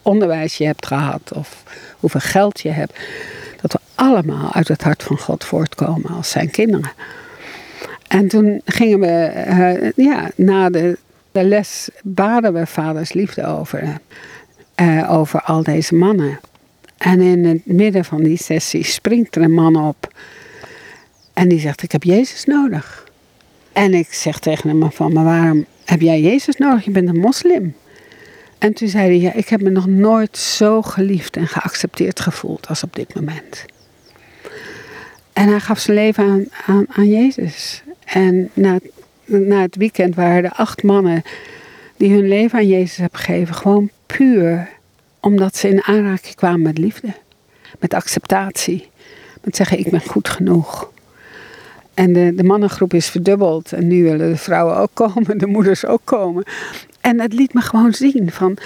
[0.07, 1.63] onderwijs je hebt gehad, of
[1.99, 2.99] hoeveel geld je hebt.
[3.61, 6.91] Dat we allemaal uit het hart van God voortkomen als zijn kinderen.
[8.07, 9.43] En toen gingen we,
[9.95, 10.97] uh, ja, na de,
[11.31, 13.99] de les baden we vaders liefde over
[14.81, 16.39] uh, over al deze mannen.
[16.97, 20.13] En in het midden van die sessie springt er een man op.
[21.33, 23.05] En die zegt, ik heb Jezus nodig.
[23.73, 26.85] En ik zeg tegen hem van, maar waarom heb jij Jezus nodig?
[26.85, 27.75] Je bent een moslim.
[28.57, 32.67] En toen zei hij, ja, ik heb me nog nooit zo geliefd en geaccepteerd gevoeld
[32.67, 33.65] als op dit moment.
[35.33, 37.83] En hij gaf zijn leven aan, aan, Jezus.
[38.05, 38.79] En na,
[39.25, 41.23] na het weekend waren er acht mannen
[41.97, 43.55] die hun leven aan Jezus hebben gegeven.
[43.55, 44.69] Gewoon puur
[45.19, 47.13] omdat ze in aanraking kwamen met liefde.
[47.79, 48.89] Met acceptatie.
[49.41, 50.91] Met zeggen ik ben goed genoeg.
[51.93, 53.71] En de, de mannengroep is verdubbeld.
[53.71, 55.37] En nu willen de vrouwen ook komen.
[55.37, 56.43] De moeders ook komen.
[57.07, 58.57] En het liet me gewoon zien van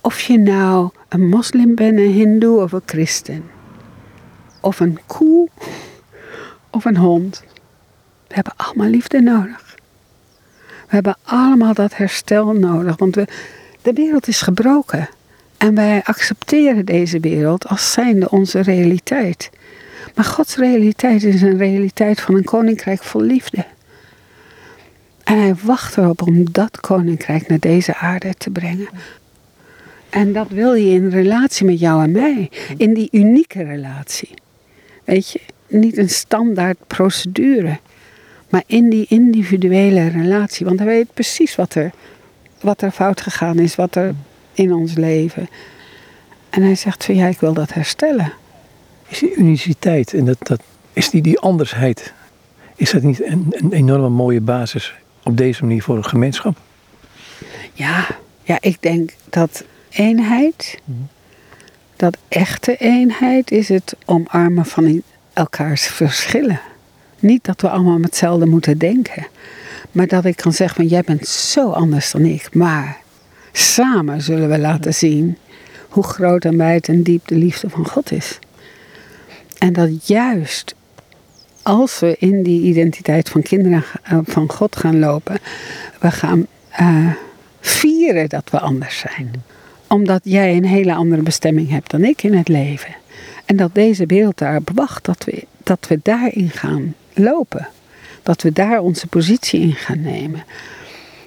[0.00, 3.44] of je nou een moslim bent, een hindoe of een christen.
[4.60, 5.48] Of een koe
[6.70, 7.42] of een hond.
[8.28, 9.74] We hebben allemaal liefde nodig.
[10.58, 12.96] We hebben allemaal dat herstel nodig.
[12.96, 13.26] Want we,
[13.82, 15.08] de wereld is gebroken.
[15.56, 19.50] En wij accepteren deze wereld als zijnde onze realiteit.
[20.14, 23.64] Maar Gods realiteit is een realiteit van een koninkrijk vol liefde.
[25.24, 28.88] En hij wacht erop om dat koninkrijk naar deze aarde te brengen.
[30.10, 32.50] En dat wil je in relatie met jou en mij.
[32.76, 34.34] In die unieke relatie.
[35.04, 37.78] Weet je, niet een standaard procedure.
[38.48, 40.66] Maar in die individuele relatie.
[40.66, 41.90] Want hij weet precies wat er,
[42.60, 43.74] wat er fout gegaan is.
[43.74, 44.14] Wat er
[44.52, 45.48] in ons leven.
[46.50, 48.32] En hij zegt van ja, ik wil dat herstellen.
[49.08, 50.60] Is die uniciteit en dat, dat,
[50.92, 52.12] is die, die andersheid,
[52.76, 56.56] is dat niet een, een enorme mooie basis op deze manier voor een gemeenschap?
[57.72, 58.06] Ja,
[58.42, 60.80] ja ik denk dat eenheid,
[61.96, 65.02] dat echte eenheid is het omarmen van
[65.32, 66.60] elkaars verschillen.
[67.18, 69.26] Niet dat we allemaal hetzelfde moeten denken.
[69.92, 72.54] Maar dat ik kan zeggen van jij bent zo anders dan ik.
[72.54, 73.02] Maar
[73.52, 75.38] Samen zullen we laten zien
[75.88, 78.38] hoe groot en wijd en diep de liefde van God is.
[79.58, 80.74] En dat juist
[81.62, 85.38] als we in die identiteit van kinderen eh, van God gaan lopen,
[86.00, 86.46] we gaan
[86.80, 87.12] uh,
[87.60, 89.44] vieren dat we anders zijn.
[89.86, 92.94] Omdat jij een hele andere bestemming hebt dan ik in het leven.
[93.44, 97.68] En dat deze wereld daarop wacht dat we, dat we daarin gaan lopen.
[98.22, 100.44] Dat we daar onze positie in gaan nemen.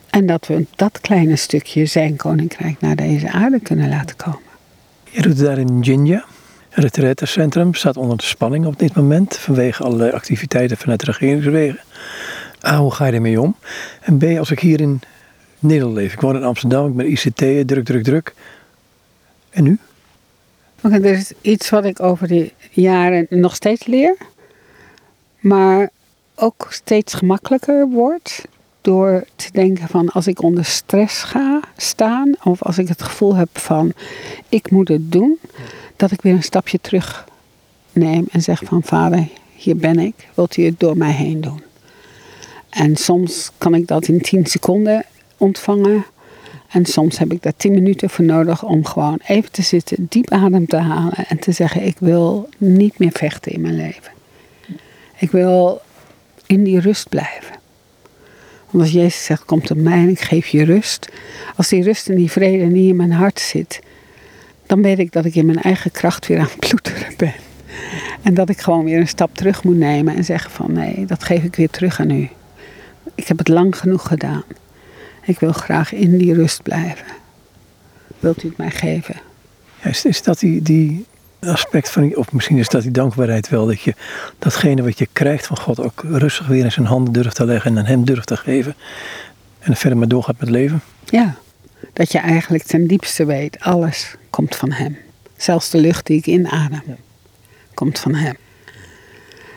[0.09, 4.39] En dat we dat kleine stukje zijn koninkrijk naar deze aarde kunnen laten komen.
[5.03, 6.25] Je doet daar in Jinja.
[6.75, 11.79] Het retraitecentrum staat onder de spanning op dit moment vanwege allerlei activiteiten vanuit de regeringswegen.
[12.65, 13.55] A, hoe ga je ermee om?
[14.01, 14.99] En B, als ik hier in
[15.59, 16.13] Nederland leef.
[16.13, 18.33] Ik woon in Amsterdam, ik ben ICT, druk, druk, druk.
[19.49, 19.77] En nu?
[20.81, 24.17] Oké, er is iets wat ik over die jaren nog steeds leer.
[25.39, 25.89] Maar
[26.35, 28.45] ook steeds gemakkelijker wordt
[28.81, 33.35] door te denken van als ik onder stress ga staan of als ik het gevoel
[33.35, 33.93] heb van
[34.49, 35.39] ik moet het doen,
[35.95, 37.27] dat ik weer een stapje terug
[37.91, 41.61] neem en zeg van vader, hier ben ik, wilt u het door mij heen doen?
[42.75, 45.05] En soms kan ik dat in 10 seconden
[45.37, 46.05] ontvangen.
[46.67, 50.31] En soms heb ik daar 10 minuten voor nodig om gewoon even te zitten, diep
[50.31, 54.11] adem te halen en te zeggen: Ik wil niet meer vechten in mijn leven.
[55.17, 55.81] Ik wil
[56.45, 57.55] in die rust blijven.
[58.69, 61.09] Want als Jezus zegt: Kom tot mij en ik geef je rust.
[61.55, 63.81] Als die rust en die vrede niet in mijn hart zit,
[64.65, 67.33] dan weet ik dat ik in mijn eigen kracht weer aan het ploeteren ben.
[68.21, 71.23] En dat ik gewoon weer een stap terug moet nemen en zeggen: Van nee, dat
[71.23, 72.29] geef ik weer terug aan u.
[73.15, 74.43] Ik heb het lang genoeg gedaan.
[75.23, 77.05] Ik wil graag in die rust blijven.
[78.19, 79.15] Wilt u het mij geven?
[79.83, 81.05] Ja, is, dat die, die
[81.39, 83.93] aspect van, of misschien is dat die dankbaarheid wel, dat je
[84.39, 87.71] datgene wat je krijgt van God ook rustig weer in zijn handen durft te leggen
[87.71, 88.75] en aan hem durft te geven.
[89.59, 90.81] En er verder maar doorgaat met leven?
[91.05, 91.35] Ja,
[91.93, 94.97] dat je eigenlijk ten diepste weet, alles komt van hem.
[95.37, 96.95] Zelfs de lucht die ik inadem,
[97.73, 98.35] komt van hem.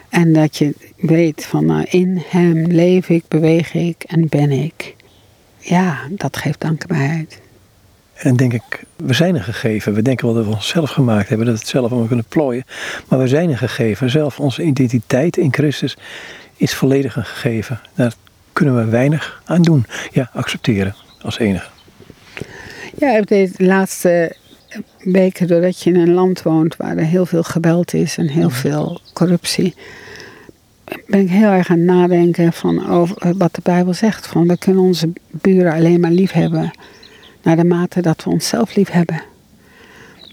[0.09, 4.95] En dat je weet van nou, in hem leef ik, beweeg ik en ben ik.
[5.57, 7.39] Ja, dat geeft dankbaarheid.
[8.13, 9.93] En denk ik, we zijn een gegeven.
[9.93, 12.63] We denken wel dat we onszelf gemaakt hebben, dat we het zelf allemaal kunnen plooien.
[13.07, 14.09] Maar we zijn een gegeven.
[14.09, 15.97] Zelf onze identiteit in Christus
[16.55, 17.79] is volledig een gegeven.
[17.95, 18.13] Daar
[18.53, 19.85] kunnen we weinig aan doen.
[20.11, 21.67] Ja, accepteren als enige.
[22.99, 24.35] Ja, de laatste
[25.03, 28.49] weken, doordat je in een land woont waar er heel veel geweld is en heel
[28.49, 29.75] veel corruptie,
[31.07, 34.27] ben ik heel erg aan het nadenken van over wat de Bijbel zegt.
[34.27, 36.71] Van we kunnen onze buren alleen maar lief hebben
[37.41, 39.21] naar de mate dat we onszelf lief hebben.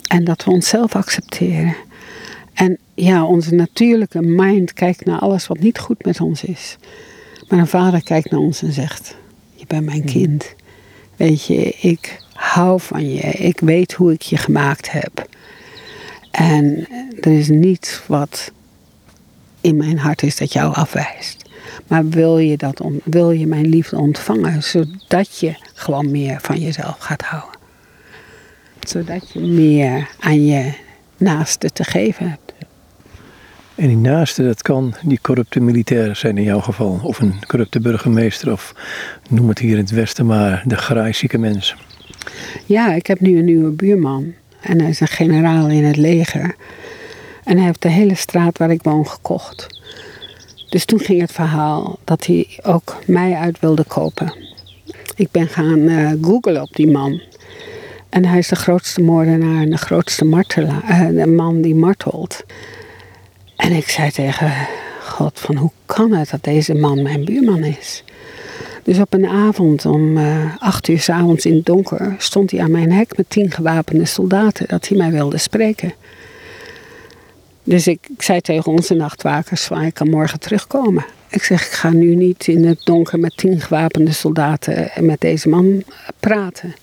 [0.09, 1.77] En dat we onszelf accepteren.
[2.55, 6.77] En ja, onze natuurlijke mind kijkt naar alles wat niet goed met ons is.
[7.49, 9.17] Maar een vader kijkt naar ons en zegt:
[9.55, 10.55] Je bent mijn kind.
[11.17, 13.21] Weet je, ik hou van je.
[13.21, 15.29] Ik weet hoe ik je gemaakt heb.
[16.31, 16.87] En
[17.21, 18.53] er is niets wat
[19.61, 21.45] in mijn hart is dat jou afwijst.
[21.87, 26.99] Maar wil je, dat wil je mijn liefde ontvangen, zodat je gewoon meer van jezelf
[26.99, 27.59] gaat houden.
[28.81, 30.73] Zodat je meer aan je
[31.17, 32.47] naaste te geven hebt.
[33.75, 37.01] En die naaste, dat kan die corrupte militair zijn in jouw geval.
[37.03, 38.75] Of een corrupte burgemeester, of
[39.29, 41.77] noem het hier in het Westen maar, de graaizieke mens.
[42.67, 44.33] Ja, ik heb nu een nieuwe buurman.
[44.61, 46.55] En hij is een generaal in het leger.
[47.45, 49.67] En hij heeft de hele straat waar ik woon gekocht.
[50.69, 54.35] Dus toen ging het verhaal dat hij ook mij uit wilde kopen.
[55.17, 57.21] Ik ben gaan uh, googlen op die man.
[58.09, 62.45] En hij is de grootste moordenaar en de grootste martelaar, uh, de man die martelt.
[63.57, 64.53] En ik zei tegen
[65.03, 68.05] God van hoe kan het dat deze man mijn buurman is?
[68.87, 72.61] Dus op een avond om uh, acht uur s avonds in het donker stond hij
[72.61, 75.95] aan mijn hek met tien gewapende soldaten dat hij mij wilde spreken.
[77.63, 81.05] Dus ik, ik zei tegen onze nachtwakers van ik kan morgen terugkomen.
[81.31, 85.21] Ik zeg ik ga nu niet in het donker met tien gewapende soldaten en met
[85.21, 85.83] deze man
[86.21, 86.75] praten.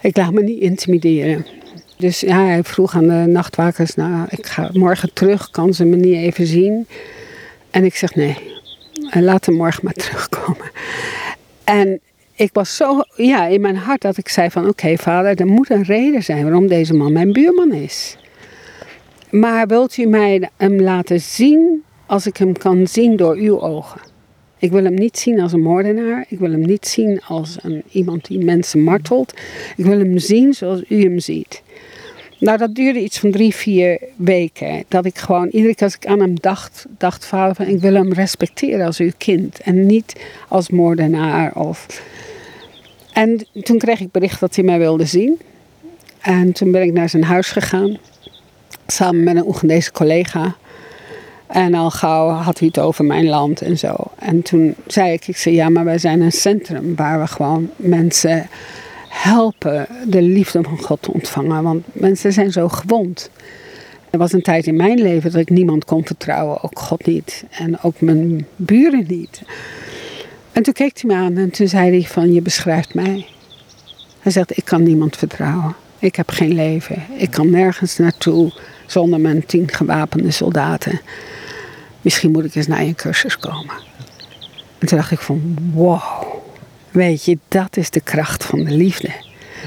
[0.00, 1.46] Ik laat me niet intimideren.
[1.96, 5.96] Dus ja, hij vroeg aan de nachtwakers, nou ik ga morgen terug, kan ze me
[5.96, 6.86] niet even zien?
[7.70, 8.53] En ik zeg nee,
[9.10, 10.70] laat hem morgen maar terugkomen.
[11.64, 12.00] En
[12.34, 15.70] ik was zo ja, in mijn hart dat ik zei van oké vader, er moet
[15.70, 18.16] een reden zijn waarom deze man mijn buurman is.
[19.30, 24.00] Maar wilt u mij hem laten zien als ik hem kan zien door uw ogen?
[24.58, 26.24] Ik wil hem niet zien als een moordenaar.
[26.28, 29.34] Ik wil hem niet zien als een, iemand die mensen martelt.
[29.76, 31.62] Ik wil hem zien zoals u hem ziet.
[32.44, 34.84] Nou, dat duurde iets van drie, vier weken.
[34.88, 37.94] Dat ik gewoon, iedere keer als ik aan hem dacht, dacht vader van ik wil
[37.94, 39.60] hem respecteren als uw kind.
[39.60, 41.54] En niet als moordenaar.
[41.54, 42.02] Of...
[43.12, 45.40] En toen kreeg ik bericht dat hij mij wilde zien.
[46.20, 47.96] En toen ben ik naar zijn huis gegaan.
[48.86, 50.56] Samen met een Oegandese collega.
[51.46, 53.94] En al gauw had hij het over mijn land en zo.
[54.18, 57.70] En toen zei ik, ik zei ja, maar wij zijn een centrum waar we gewoon
[57.76, 58.48] mensen
[59.14, 61.62] helpen de liefde van God te ontvangen.
[61.62, 63.30] Want mensen zijn zo gewond.
[64.10, 67.44] Er was een tijd in mijn leven dat ik niemand kon vertrouwen, ook God niet.
[67.50, 69.42] En ook mijn buren niet.
[70.52, 73.26] En toen keek hij me aan en toen zei hij van, je beschrijft mij.
[74.20, 75.74] Hij zegt, ik kan niemand vertrouwen.
[75.98, 77.02] Ik heb geen leven.
[77.16, 78.52] Ik kan nergens naartoe
[78.86, 81.00] zonder mijn tien gewapende soldaten.
[82.00, 83.74] Misschien moet ik eens naar je cursus komen.
[84.78, 86.42] En toen dacht ik van, wow.
[86.94, 89.10] Weet je, dat is de kracht van de liefde.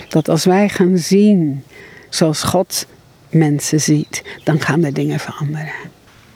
[0.10, 1.64] Dat als wij gaan zien
[2.10, 2.86] zoals God
[3.30, 5.74] mensen ziet, dan gaan de dingen veranderen.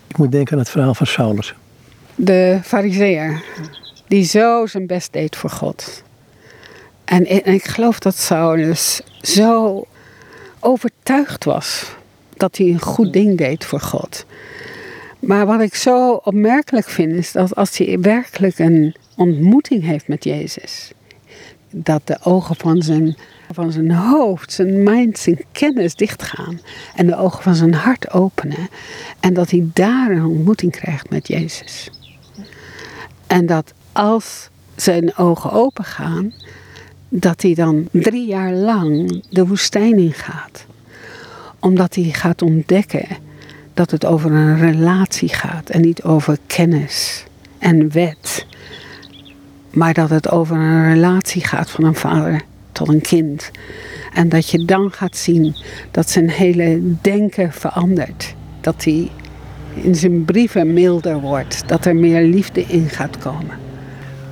[0.08, 1.56] Ik moet denken aan het verhaal van Saulus.
[2.16, 3.44] de fariseer,
[4.08, 6.04] die zo zijn best deed voor God.
[7.06, 9.86] En, en ik geloof dat Saulus zo
[10.60, 11.86] overtuigd was
[12.38, 14.26] dat hij een goed ding deed voor God.
[15.20, 20.24] Maar wat ik zo opmerkelijk vind is dat als hij werkelijk een ontmoeting heeft met
[20.24, 20.92] Jezus,
[21.72, 23.16] dat de ogen van zijn,
[23.52, 26.60] van zijn hoofd, zijn mind, zijn kennis dichtgaan
[26.96, 28.70] en de ogen van zijn hart openen
[29.20, 31.90] en dat hij daar een ontmoeting krijgt met Jezus.
[33.28, 36.34] En dat als zijn ogen open gaan,
[37.10, 40.66] dat hij dan drie jaar lang de woestijn ingaat.
[41.60, 43.08] Omdat hij gaat ontdekken
[43.74, 47.24] dat het over een relatie gaat en niet over kennis
[47.58, 48.46] en wet.
[49.72, 52.42] Maar dat het over een relatie gaat van een vader
[52.72, 53.52] tot een kind.
[54.14, 55.56] En dat je dan gaat zien
[55.92, 58.36] dat zijn hele denken verandert.
[58.62, 59.10] Dat hij
[59.74, 61.64] in zijn brieven milder wordt.
[61.68, 63.58] Dat er meer liefde in gaat komen.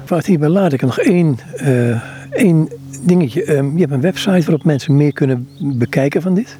[0.07, 2.69] Wat hierbij laat ik nog één, uh, één
[3.01, 3.55] dingetje.
[3.57, 6.57] Um, je hebt een website waarop mensen meer kunnen bekijken van dit?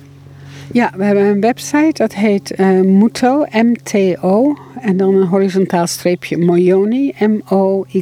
[0.71, 4.55] Ja, we hebben een website dat heet uh, Muto, M-T-O.
[4.81, 7.99] En dan een horizontaal streepje Moyoni, M-O-Y-O-N-I.org.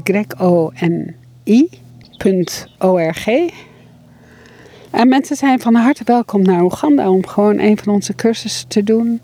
[4.92, 8.84] En mensen zijn van harte welkom naar Oeganda om gewoon een van onze cursussen te
[8.84, 9.22] doen.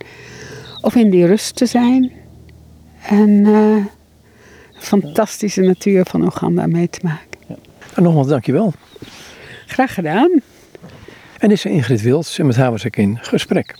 [0.82, 2.12] Of in die rust te zijn.
[3.08, 3.86] En uh,
[4.74, 7.40] fantastische natuur van Oeganda mee te maken.
[7.48, 7.56] Ja.
[7.96, 8.74] En nogmaals, dankjewel.
[9.66, 10.42] Graag gedaan.
[11.44, 13.76] En is Ingrid Wils en met haar was ik in gesprek.